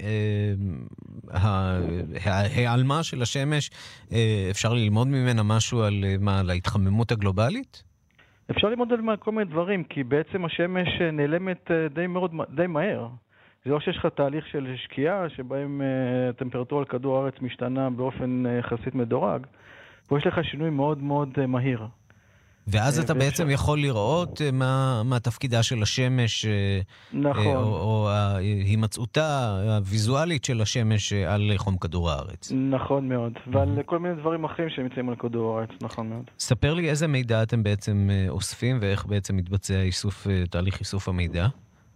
[2.24, 3.70] ההיעלמה של השמש,
[4.50, 7.82] אפשר ללמוד ממנה משהו על מה, על ההתחממות הגלובלית?
[8.50, 13.08] אפשר ללמוד על כל מיני דברים, כי בעצם השמש נעלמת די, מאוד, די מהר.
[13.66, 18.42] זה לא שיש לך תהליך של שקיעה, שבהם אה, הטמפרטורה על כדור הארץ משתנה באופן
[18.46, 19.46] אה, יחסית מדורג.
[20.08, 21.86] פה יש לך שינוי מאוד מאוד uh, מהיר.
[22.66, 26.80] ואז אה, אתה בעצם יכול לראות אה, מה, מה תפקידה של השמש, אה,
[27.12, 27.46] נכון.
[27.46, 28.10] אה, או, או
[28.64, 32.52] הימצאותה הוויזואלית של השמש אה, על חום כדור הארץ.
[32.70, 36.24] נכון מאוד, ועל כל מיני דברים אחרים שנמצאים על כדור הארץ, נכון מאוד.
[36.38, 41.08] ספר לי איזה מידע אתם בעצם אה, אוספים ואיך בעצם מתבצע איסוף, אה, תהליך איסוף
[41.08, 41.46] המידע.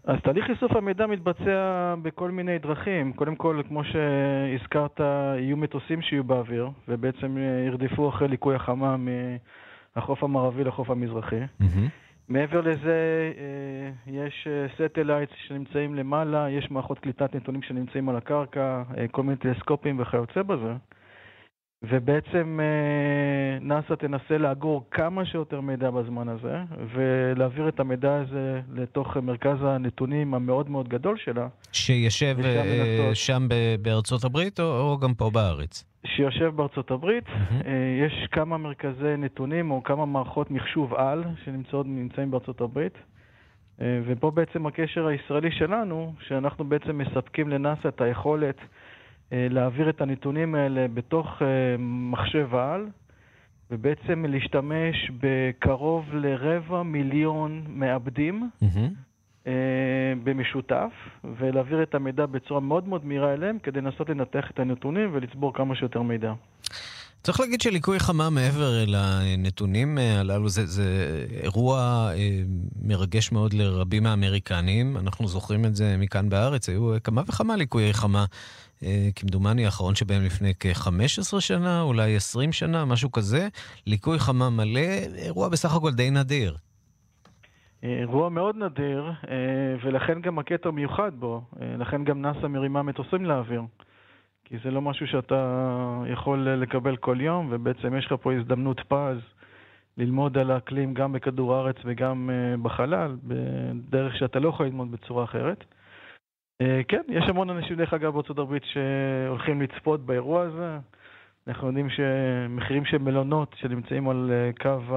[0.05, 3.13] אז תהליך איסוף המידע מתבצע בכל מיני דרכים.
[3.13, 5.01] קודם כל, כמו שהזכרת,
[5.39, 8.97] יהיו מטוסים שיהיו באוויר, ובעצם אה, ירדפו אחרי ליקוי החמה
[9.97, 11.41] מהחוף המערבי לחוף המזרחי.
[12.29, 19.09] מעבר לזה, אה, יש satellites שנמצאים למעלה, יש מערכות קליטת נתונים שנמצאים על הקרקע, אה,
[19.09, 20.73] כל מיני טלסקופים וכיוצא בזה.
[21.83, 26.57] ובעצם אה, נאס"א תנסה לאגור כמה שיותר מידע בזמן הזה,
[26.95, 33.15] ולהעביר את המידע הזה לתוך מרכז הנתונים המאוד מאוד גדול שלה, שישב אה.
[33.15, 33.49] שם
[33.83, 35.85] בארצות הברית או, או גם פה בארץ?
[36.07, 37.25] שיושב בארצות הברית.
[37.27, 42.99] אה, יש כמה מרכזי נתונים או כמה מערכות מחשוב על שנמצאות נמצאים בארצות הברית.
[44.07, 48.57] ופה בעצם הקשר הישראלי שלנו, שאנחנו בעצם מספקים לנאס"א את היכולת
[49.33, 51.47] להעביר את הנתונים האלה בתוך אה,
[51.79, 52.89] מחשב על,
[53.71, 58.51] ובעצם להשתמש בקרוב לרבע מיליון מעבדים
[59.47, 59.53] אה,
[60.25, 60.93] במשותף,
[61.39, 65.75] ולהעביר את המידע בצורה מאוד מאוד מהירה אליהם, כדי לנסות לנתח את הנתונים ולצבור כמה
[65.75, 66.33] שיותר מידע.
[67.23, 71.79] צריך להגיד שליקוי חמה מעבר לנתונים אה, הללו זה, זה אירוע
[72.15, 72.41] אה,
[72.83, 74.97] מרגש מאוד לרבים מהאמריקנים.
[74.97, 78.25] אנחנו זוכרים את זה מכאן בארץ, היו אה, כמה וכמה ליקויי חמה.
[78.85, 83.49] אה, כמדומני האחרון שבהם לפני כ-15 שנה, אולי 20 שנה, משהו כזה.
[83.87, 84.81] ליקוי חמה מלא,
[85.15, 86.57] אירוע בסך הכל די נדיר.
[87.83, 89.13] אירוע מאוד נדיר,
[89.85, 91.43] ולכן גם הקטע מיוחד בו.
[91.79, 93.63] לכן גם נאס"א מרימה מטוסים לאוויר.
[94.51, 99.19] כי זה לא משהו שאתה יכול לקבל כל יום, ובעצם יש לך פה הזדמנות פז
[99.97, 105.25] ללמוד על האקלים גם בכדור הארץ וגם אה, בחלל, בדרך שאתה לא יכול ללמוד בצורה
[105.25, 105.65] אחרת.
[106.61, 110.79] אה, כן, יש המון אנשים, דרך אגב, בארצות הברית שהולכים לצפות באירוע הזה.
[111.49, 114.97] אנחנו יודעים שמחירים של מלונות שנמצאים על אה, קו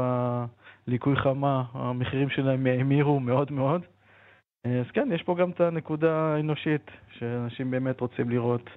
[0.88, 3.82] הליקוי חמה, המחירים שלהם האמירו מאוד מאוד.
[4.66, 8.70] אז כן, יש פה גם את הנקודה האנושית, שאנשים באמת רוצים לראות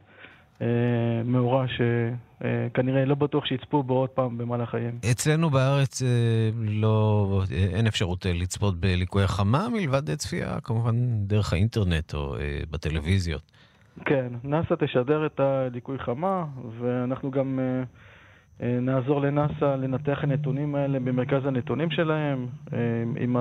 [1.25, 4.99] מאורע שכנראה לא בטוח שיצפו בו עוד פעם במהלך חייהם.
[5.11, 6.09] אצלנו בארץ אה,
[6.55, 10.95] לא, אה, אין אפשרות אה, לצפות בליקויי חמה, מלבד אה, צפייה כמובן
[11.27, 13.43] דרך האינטרנט או אה, בטלוויזיות.
[14.05, 16.45] כן, נאס"א תשדר את הליקוי חמה,
[16.81, 17.83] ואנחנו גם אה,
[18.63, 22.79] אה, נעזור לנאס"א לנתח הנתונים האלה במרכז הנתונים שלהם, אה,
[23.17, 23.37] עם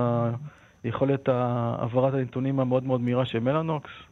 [0.84, 4.05] היכולת העברת הנתונים המאוד מאוד מהירה של מלאנוקס, אה,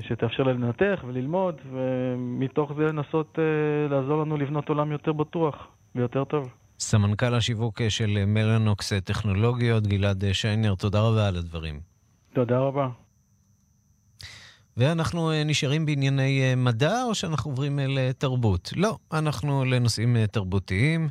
[0.00, 5.54] שתאפשר לה לנתח וללמוד, ומתוך זה לנסות אה, לעזור לנו לבנות עולם יותר בטוח
[5.94, 6.52] ויותר טוב.
[6.78, 11.80] סמנכ"ל השיווק אה, של אה, מלאנוקס אה, טכנולוגיות, גלעד שיינר, תודה רבה על הדברים.
[12.32, 12.88] תודה רבה.
[14.76, 18.72] ואנחנו נשארים בענייני מדע, או שאנחנו עוברים לתרבות?
[18.76, 21.08] לא, אנחנו לנושאים תרבותיים,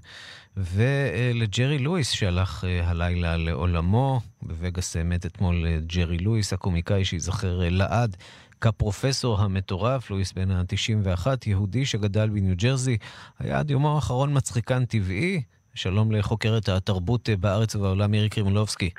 [0.58, 4.22] ולג'רי לואיס שהלך הלילה לעולמו.
[4.42, 8.18] בווגאס מת אתמול ג'רי לואיס, הקומיקאי שייזכר לעד.
[8.62, 12.98] כפרופסור המטורף, לואיס בן ה-91, יהודי שגדל בניו ג'רזי,
[13.40, 15.42] היה עד יומו האחרון מצחיקן טבעי.
[15.76, 18.90] שלום לחוקרת התרבות אה, בארץ ובעולם מירי קרימולובסקי.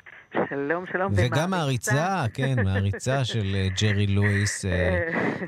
[0.48, 1.12] שלום, שלום.
[1.16, 4.64] וגם מעריצה, כן, מעריצה של אה, ג'רי לואיס.
[4.64, 5.00] אה,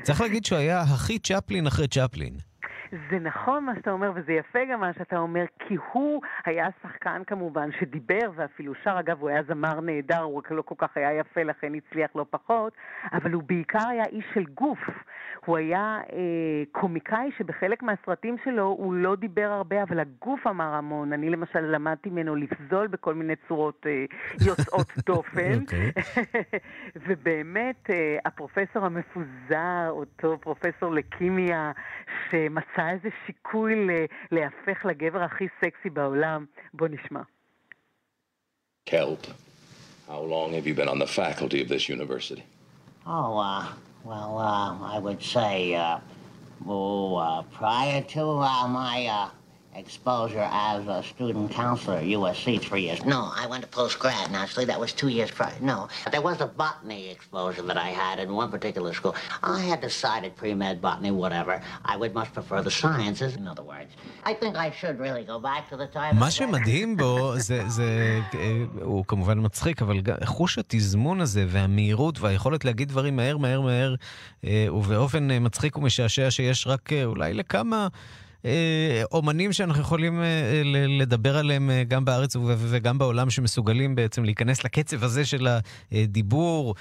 [0.03, 2.33] צריך להגיד שהוא היה הכי צ'פלין אחרי צ'פלין.
[2.91, 7.21] זה נכון מה שאתה אומר, וזה יפה גם מה שאתה אומר, כי הוא היה שחקן
[7.27, 11.13] כמובן שדיבר ואפילו שר, אגב, הוא היה זמר נהדר, הוא רק לא כל כך היה
[11.13, 12.73] יפה, לכן הצליח לא פחות,
[13.13, 14.79] אבל הוא בעיקר היה איש של גוף.
[15.45, 21.13] הוא היה אה, קומיקאי שבחלק מהסרטים שלו הוא לא דיבר הרבה, אבל הגוף אמר המון.
[21.13, 24.05] אני למשל למדתי ממנו לפזול בכל מיני צורות אה,
[24.45, 25.59] יוצאות דופן.
[27.07, 31.71] ובאמת, אה, הפרופסור המפוזר, אותו פרופסור לכימיה,
[32.29, 33.75] שמצא איזה שיקוי
[34.31, 36.45] להפך לגבר הכי סקסי בעולם.
[36.73, 37.21] בוא נשמע.
[38.85, 39.27] Kelp,
[40.07, 42.43] how long have you been on the faculty of this university?
[43.05, 43.67] Oh, uh,
[44.03, 45.99] well, uh, I would say, uh,
[46.67, 49.29] oh, uh, prior to uh, my uh,
[49.75, 53.03] exposure as a student counselor at USC three years.
[53.05, 54.65] No, I went to post-grad, naturally.
[54.65, 55.53] That was two years prior.
[55.61, 59.15] No, there was a botany exposure that I had in one particular school.
[59.43, 61.61] I had decided pre-med, botany, whatever.
[61.85, 63.91] I would much prefer the sciences, in other words.
[64.23, 66.15] I think I should really go back to the time...
[66.19, 72.65] מה שמדהים בו, זה, זה, אה, הוא כמובן מצחיק, אבל חוש התזמון הזה והמהירות והיכולת
[72.65, 73.95] להגיד דברים מהר, מהר, מהר,
[74.43, 77.87] אה, ובאופן אה, מצחיק ומשעשע שיש רק אה, אולי לכמה אה,
[79.11, 80.61] אומנים שאנחנו יכולים אה,
[80.99, 82.35] לדבר עליהם אה, גם בארץ
[82.71, 85.47] וגם בעולם, שמסוגלים בעצם להיכנס לקצב הזה של
[85.91, 86.75] הדיבור.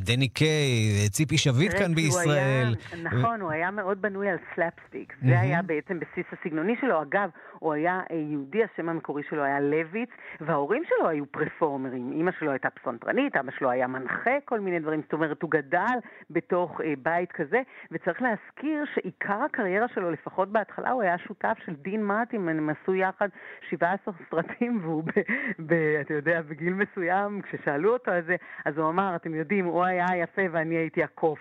[0.00, 2.74] דני קיי, ציפי שביט כאן בישראל.
[2.92, 5.12] היה, נכון, הוא היה מאוד בנוי על סלאפסטיק.
[5.26, 7.02] זה היה בעצם בסיס הסגנוני שלו.
[7.02, 10.10] אגב, הוא היה יהודי, השם המקורי שלו היה לויץ',
[10.40, 12.12] וההורים שלו היו פרפורמרים.
[12.12, 15.02] אימא שלו הייתה פסונתרנית, אבא שלו היה מנחה כל מיני דברים.
[15.02, 15.98] זאת אומרת, הוא גדל
[16.30, 22.02] בתוך בית כזה, וצריך להזכיר שעיקר הקריירה שלו, לפחות בהתחלה הוא היה שותף של דין
[22.02, 23.28] מאטים, הם עשו יחד
[23.70, 25.10] 17 סרטים, והוא, ב,
[25.58, 29.84] ב, אתה יודע, בגיל מסוים, כששאלו אותו על זה, אז הוא אמר, אתם יודעים, הוא
[29.84, 31.38] היה היפה ואני הייתי הקוף.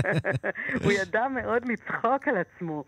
[0.84, 2.84] הוא ידע מאוד לצחוק על עצמו.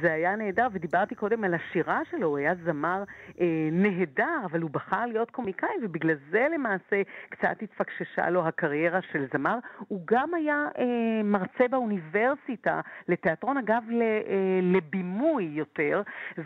[0.00, 3.04] זה היה נהדר, ודיברתי קודם על השירה שלו, הוא היה זמר
[3.40, 9.26] אה, נהדר, אבל הוא בחר להיות קומיקאי, ובגלל זה למעשה קצת התפקששה לו הקריירה של
[9.32, 9.58] זמר.
[9.88, 16.02] הוא גם היה אה, מרצה באוניברסיטה לתיאטרון, אגב, ל, אה, לבימוי יותר,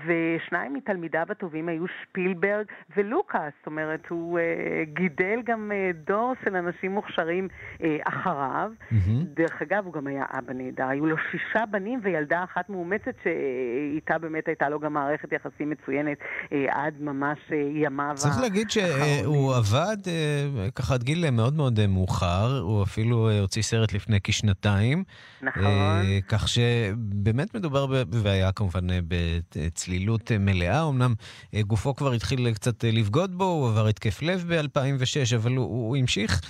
[0.06, 2.66] ושניים מתלמידיו הטובים היו שפילברג
[2.96, 4.42] ולוקאס, זאת אומרת, הוא uh,
[4.94, 7.48] גידל גם uh, דור של אנשים מוכשרים
[7.78, 8.72] uh, אחריו.
[8.80, 8.94] Mm-hmm.
[9.34, 14.18] דרך אגב, הוא גם היה אבא נהדר, היו לו שישה בנים וילדה אחת מאומצת שאיתה
[14.18, 17.54] באמת הייתה לו גם מערכת יחסים מצוינת uh, עד ממש uh,
[17.84, 23.62] ימיו צריך להגיד שהוא עבד uh, ככה עד גיל מאוד מאוד מאוחר, הוא אפילו הוציא
[23.62, 25.04] סרט לפני כשנתיים.
[25.42, 25.64] נכון.
[26.28, 30.88] כך שבאמת מדובר והיה כמובן אה, בצלילות אה, מלאה.
[30.88, 31.14] אמנם
[31.54, 35.96] אה, גופו כבר התחיל קצת לבגוד בו, הוא עבר התקף לב ב-2006, אבל הוא, הוא
[35.96, 36.40] המשיך.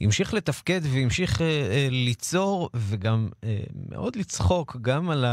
[0.00, 5.24] המשיך לתפקד והמשיך אה, ליצור וגם אה, מאוד לצחוק גם על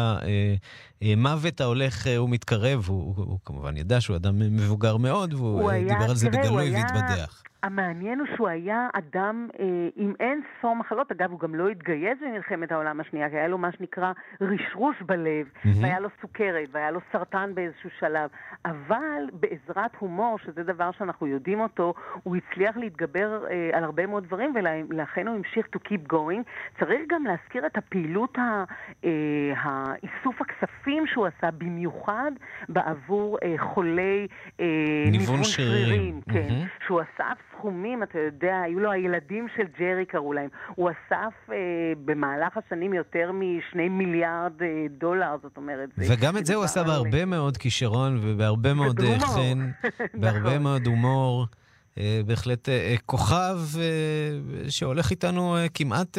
[1.01, 2.85] המוות ההולך אה, ומתקרב.
[2.87, 7.43] הוא, הוא, הוא כמובן ידע שהוא אדם מבוגר מאוד, והוא דיבר על זה בגלוי והתבדח.
[7.65, 11.11] המעניין הוא שהוא היה אדם אה, עם אין ספור מחלות.
[11.11, 14.11] אגב, הוא גם לא התגייס במלחמת העולם השנייה, כי היה לו מה שנקרא
[14.41, 15.67] רשרוש בלב, mm-hmm.
[15.81, 18.29] והיה לו סוכרת, והיה לו סרטן באיזשהו שלב.
[18.65, 21.93] אבל בעזרת הומור, שזה דבר שאנחנו יודעים אותו,
[22.23, 24.53] הוא הצליח להתגבר אה, על הרבה מאוד דברים,
[24.89, 26.43] ולכן הוא המשיך to keep going.
[26.79, 28.63] צריך גם להזכיר את הפעילות, ה,
[29.05, 32.31] אה, האיסוף הכספים שהוא עשה, במיוחד
[32.69, 34.27] בעבור אה, חולי
[34.59, 34.65] אה,
[35.11, 36.21] ניוון שרירים.
[36.33, 36.85] כן, mm-hmm.
[36.85, 40.49] שהוא אסף סכומים, אתה יודע, היו לו הילדים של ג'רי קראו להם.
[40.75, 41.55] הוא אסף אה,
[42.05, 45.89] במהלך השנים יותר משני מיליארד אה, דולר, זאת אומרת.
[45.97, 49.69] וגם את זה הוא עשה בהרבה מאוד כישרון ובהרבה מאוד אה, חן,
[50.21, 50.63] בהרבה נכון.
[50.63, 51.45] מאוד הומור.
[51.97, 53.57] אה, בהחלט אה, כוכב
[54.69, 56.17] שהולך איתנו כמעט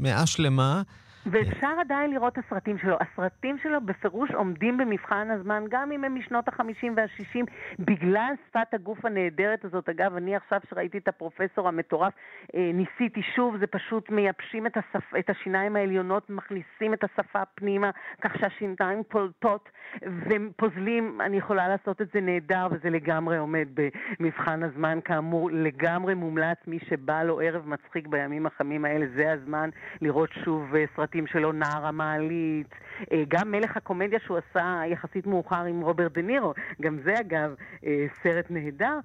[0.00, 0.82] מאה שלמה.
[1.26, 2.96] ואפשר עדיין לראות את הסרטים שלו.
[3.00, 7.44] הסרטים שלו בפירוש עומדים במבחן הזמן, גם אם הם משנות ה-50 וה-60,
[7.78, 9.88] בגלל שפת הגוף הנהדרת הזאת.
[9.88, 12.12] אגב, אני עכשיו שראיתי את הפרופסור המטורף,
[12.54, 15.14] אה, ניסיתי שוב, זה פשוט מייבשים את, השפ...
[15.18, 19.68] את השיניים העליונות, מכניסים את השפה פנימה, כך שהשיניים פולטות
[20.02, 21.20] ופוזלים.
[21.20, 26.58] אני יכולה לעשות את זה נהדר, וזה לגמרי עומד במבחן הזמן, כאמור, לגמרי מומלץ.
[26.66, 29.70] מי שבא לו ערב מצחיק בימים החמים האלה, זה הזמן
[30.00, 31.11] לראות שוב אה, סרטים.
[31.12, 32.74] הסרטים שלו, נער המעלית,
[33.12, 37.54] אה, גם מלך הקומדיה שהוא עשה יחסית מאוחר עם רוברט דה נירו, גם זה אגב
[37.86, 38.98] אה, סרט נהדר.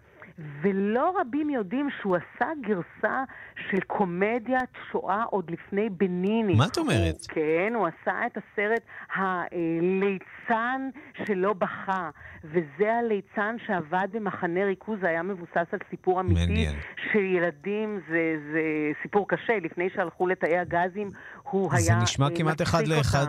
[0.62, 3.24] ולא רבים יודעים שהוא עשה גרסה
[3.70, 6.56] של קומדיית שואה עוד לפני בניני.
[6.56, 7.16] מה את אומרת?
[7.20, 8.82] הוא, כן, הוא עשה את הסרט
[9.16, 10.90] הליצן
[11.26, 12.10] שלא בכה,
[12.44, 16.40] וזה הליצן שעבד במחנה ריכוז, זה היה מבוסס על סיפור אמיתי.
[16.40, 16.76] מעניין.
[17.12, 18.62] של ילדים, זה, זה
[19.02, 21.10] סיפור קשה, לפני שהלכו לתאי הגזים,
[21.44, 21.82] הוא היה...
[21.82, 23.26] זה נשמע כמעט אחד לאחד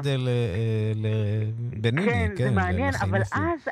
[0.94, 2.28] לבניני, כן.
[2.36, 3.68] כן, זה מעניין, אבל אז,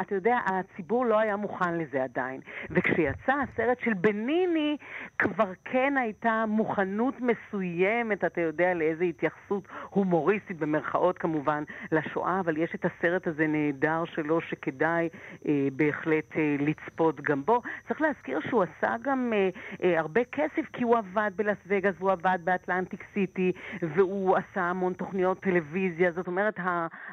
[0.00, 2.40] אתה יודע, הציבור לא היה מוכן לזה עדיין.
[2.74, 4.76] וכשיצא הסרט של בניני,
[5.18, 12.74] כבר כן הייתה מוכנות מסוימת, אתה יודע, לאיזו התייחסות הומוריסטית, במרכאות כמובן, לשואה, אבל יש
[12.74, 15.08] את הסרט הזה נהדר שלו, שכדאי
[15.48, 17.62] אה, בהחלט אה, לצפות גם בו.
[17.88, 19.48] צריך להזכיר שהוא עשה גם אה,
[19.82, 23.52] אה, הרבה כסף, כי הוא עבד בלאס וגאס, והוא עבד באטלנטיק סיטי,
[23.82, 26.12] והוא עשה המון תוכניות טלוויזיה.
[26.12, 26.54] זאת אומרת,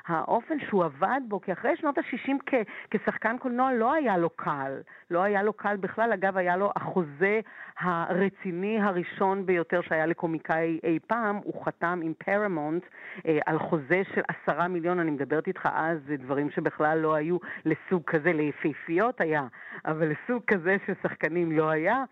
[0.07, 2.55] האופן שהוא עבד בו, כי אחרי שנות ה-60
[2.91, 4.81] כשחקן קולנוע לא היה לו קל.
[5.11, 6.13] לא היה לו קל בכלל.
[6.13, 7.39] אגב, היה לו החוזה
[7.79, 11.39] הרציני הראשון ביותר שהיה לקומיקאי אי פעם.
[11.43, 12.83] הוא חתם עם פרמונט
[13.27, 14.99] אה, על חוזה של עשרה מיליון.
[14.99, 19.47] אני מדברת איתך אז, זה דברים שבכלל לא היו לסוג כזה, ליפהפיות היה,
[19.85, 22.03] אבל לסוג כזה של שחקנים לא היה.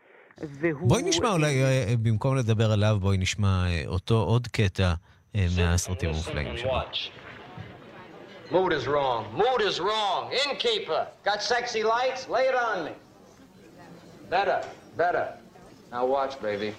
[0.41, 0.89] והוא...
[0.89, 4.93] בואי נשמע אולי, אה, במקום לדבר עליו, בואי נשמע אה, אותו עוד קטע
[5.35, 6.71] אה, מהסרטים המופלאים שלו.
[8.51, 9.21] Mood is wrong.
[9.37, 10.21] Mood is wrong.
[10.43, 12.27] Innkeeper, got sexy lights?
[12.27, 12.93] Lay it on me.
[14.29, 14.61] Better,
[14.95, 15.33] better.
[15.91, 16.75] Now watch, baby.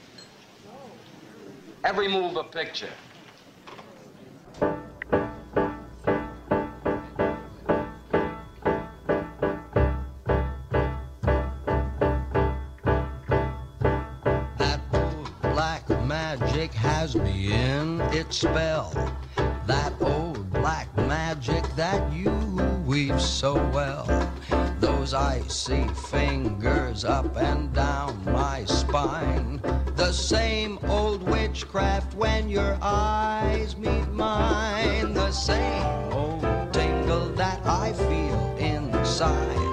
[1.82, 2.90] Every move a picture.
[16.06, 18.92] magic has me in its spell.
[19.66, 22.32] That old black magic that you
[22.84, 24.29] weave so well.
[25.10, 29.60] Those see fingers up and down my spine.
[29.96, 35.12] The same old witchcraft when your eyes meet mine.
[35.12, 39.69] The same old tingle that I feel inside.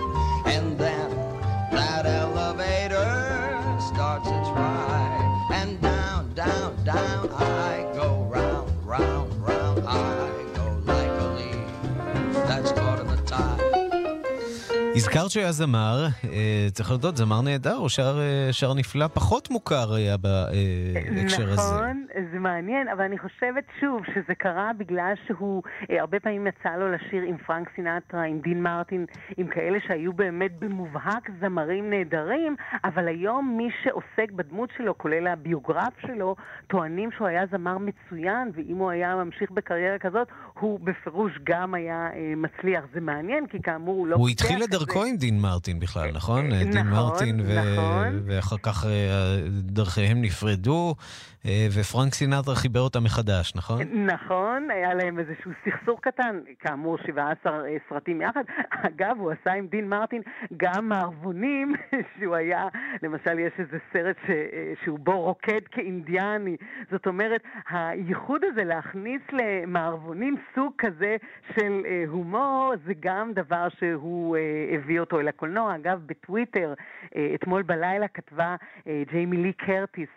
[15.08, 19.94] הזכרת שהיה זמר, אה, צריך להודות, זמר נהדר, הוא שר, אה, שר נפלא, פחות מוכר
[19.94, 21.62] היה בהקשר הזה.
[21.62, 26.70] נכון, זה מעניין, אבל אני חושבת שוב שזה קרה בגלל שהוא, אה, הרבה פעמים יצא
[26.70, 29.06] לו לשיר עם פרנק סינטרה, עם דין מרטין,
[29.38, 35.94] עם כאלה שהיו באמת במובהק זמרים נהדרים, אבל היום מי שעוסק בדמות שלו, כולל הביוגרף
[36.02, 36.36] שלו,
[36.68, 40.28] טוענים שהוא היה זמר מצוין, ואם הוא היה ממשיך בקריירה כזאת,
[40.60, 42.84] הוא בפירוש גם היה אה, מצליח.
[42.94, 44.16] זה מעניין, כי כאמור הוא לא...
[44.16, 46.48] הוא התחיל את דרכו עם דין מרטין בכלל, נכון?
[46.48, 48.22] נכון, דין מרטין, ו- נכון.
[48.26, 50.98] ואחר כך אה, דרכיהם נפרדו, אה,
[51.46, 53.82] ופרנק סינטרה חיבר אותם מחדש, נכון?
[54.06, 58.44] נכון, היה להם איזשהו סכסוך קטן, כאמור 17 אה, סרטים יחד.
[58.88, 60.22] אגב, הוא עשה עם דין מרטין
[60.58, 61.74] גם מערבונים,
[62.20, 62.68] שהוא היה,
[63.04, 66.58] למשל יש איזה סרט ש, אה, שהוא בו רוקד כאינדיאני.
[66.92, 71.16] זאת אומרת, הייחוד הזה להכניס למערבונים סוג כזה
[71.56, 74.42] של אה, הומור, זה גם דבר שהוא אה,
[74.76, 75.76] הביא אותו אל הקולנוע.
[75.76, 76.74] אגב, בטוויטר,
[77.16, 78.56] אה, אתמול בלילה כתבה
[78.88, 80.10] אה, ג'יימי לי קרטיס,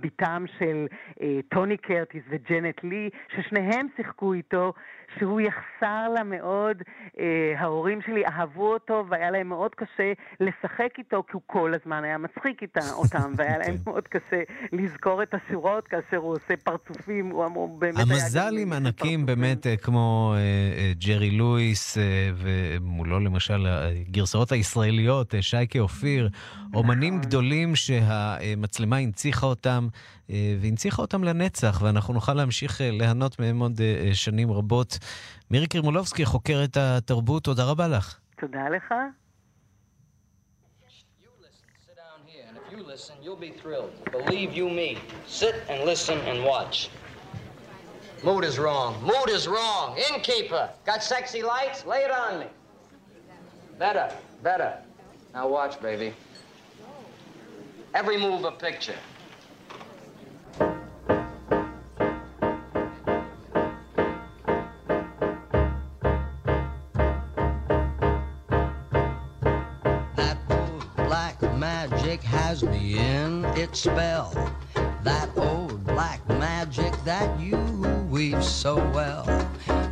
[0.00, 0.63] בתם של
[1.22, 4.72] אה, טוני קרטיס וג'נט לי, ששניהם שיחקו איתו,
[5.18, 6.82] שהוא יחסר לה מאוד.
[7.18, 12.04] אה, ההורים שלי אהבו אותו והיה להם מאוד קשה לשחק איתו, כי הוא כל הזמן
[12.04, 14.42] היה מצחיק איתה, אותם, והיה להם מאוד קשה
[14.72, 18.04] לזכור את השורות כאשר הוא עושה פרצופים, הוא אמור באמת היה...
[18.04, 20.38] המזל עם ענקים באמת אה, כמו אה,
[20.78, 26.28] אה, ג'רי לואיס, אה, ומולו למשל הגרסאות הישראליות, אה, שייקה אופיר,
[26.74, 29.88] אומנים גדולים שהמצלמה הנציחה אותם,
[30.30, 34.98] אה, והנציחה אותם לנצח, ואנחנו נוכל להמשיך אה, ליהנות מהם עוד אה, אה, שנים רבות.
[35.50, 38.18] מירי קרימולובסקי, חוקרת התרבות, תודה רבה לך.
[38.40, 38.94] תודה לך.
[42.70, 43.92] You listen, you'll be thrilled.
[44.10, 44.98] Believe you me.
[45.28, 46.76] Sit and listen and watch.
[48.24, 48.90] Mood is wrong.
[49.10, 49.86] Mood is wrong.
[50.08, 51.84] Innkeeper, got sexy lights?
[51.86, 52.46] Lay it on me.
[53.78, 54.08] Better,
[54.42, 54.72] better.
[55.34, 56.14] Now watch, baby.
[57.94, 58.98] Every move a picture.
[73.79, 74.33] spell.
[75.03, 77.57] That old black magic that you
[78.09, 79.25] weave so well.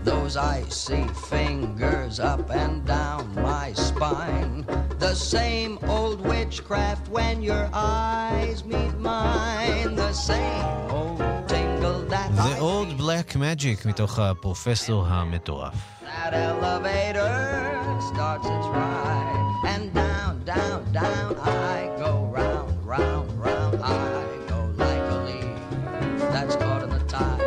[0.04, 4.66] Those icy fingers up and down my spine.
[5.00, 9.96] The same old witchcraft when your eyes meet mine.
[9.96, 15.74] The same old tingle that I ועוד בלק מג'יק מתוך הפרופסור המטורף.
[16.04, 17.38] That elevator
[18.12, 22.61] starts its ride, and down, down, down I go round,
[22.93, 23.75] Round, round.
[23.83, 23.99] I
[24.51, 25.59] go like a leaf
[26.35, 27.41] that's caught in the tide.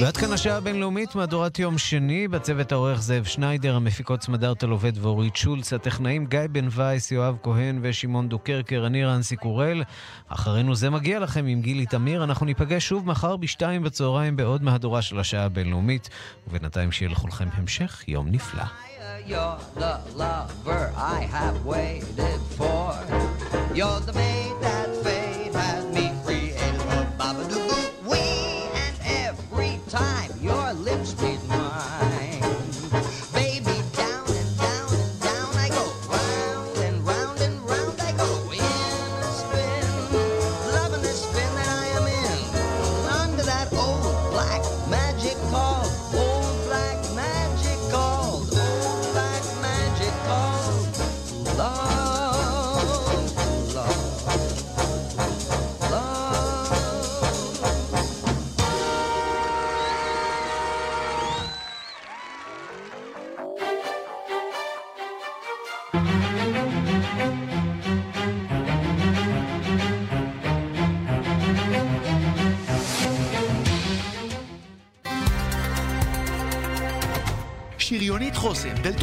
[0.00, 5.36] ועד כאן השעה הבינלאומית, מהדורת יום שני, בצוות העורך זאב שניידר, המפיקות סמדארטה עובד ואורית
[5.36, 9.82] שולץ, הטכנאים גיא בן וייס, יואב כהן ושמעון דוקרקר, אני רנסי קורל.
[10.28, 15.02] אחרינו זה מגיע לכם עם גילי תמיר, אנחנו ניפגש שוב מחר בשתיים בצהריים בעוד מהדורה
[15.02, 16.08] של השעה הבינלאומית,
[16.48, 18.64] ובינתיים שיהיה לכולכם המשך יום נפלא.
[19.26, 22.94] You're the lover I have waited for.
[23.72, 25.21] You're the maid that fate
[78.02, 79.02] שריונית חוסם, דלתות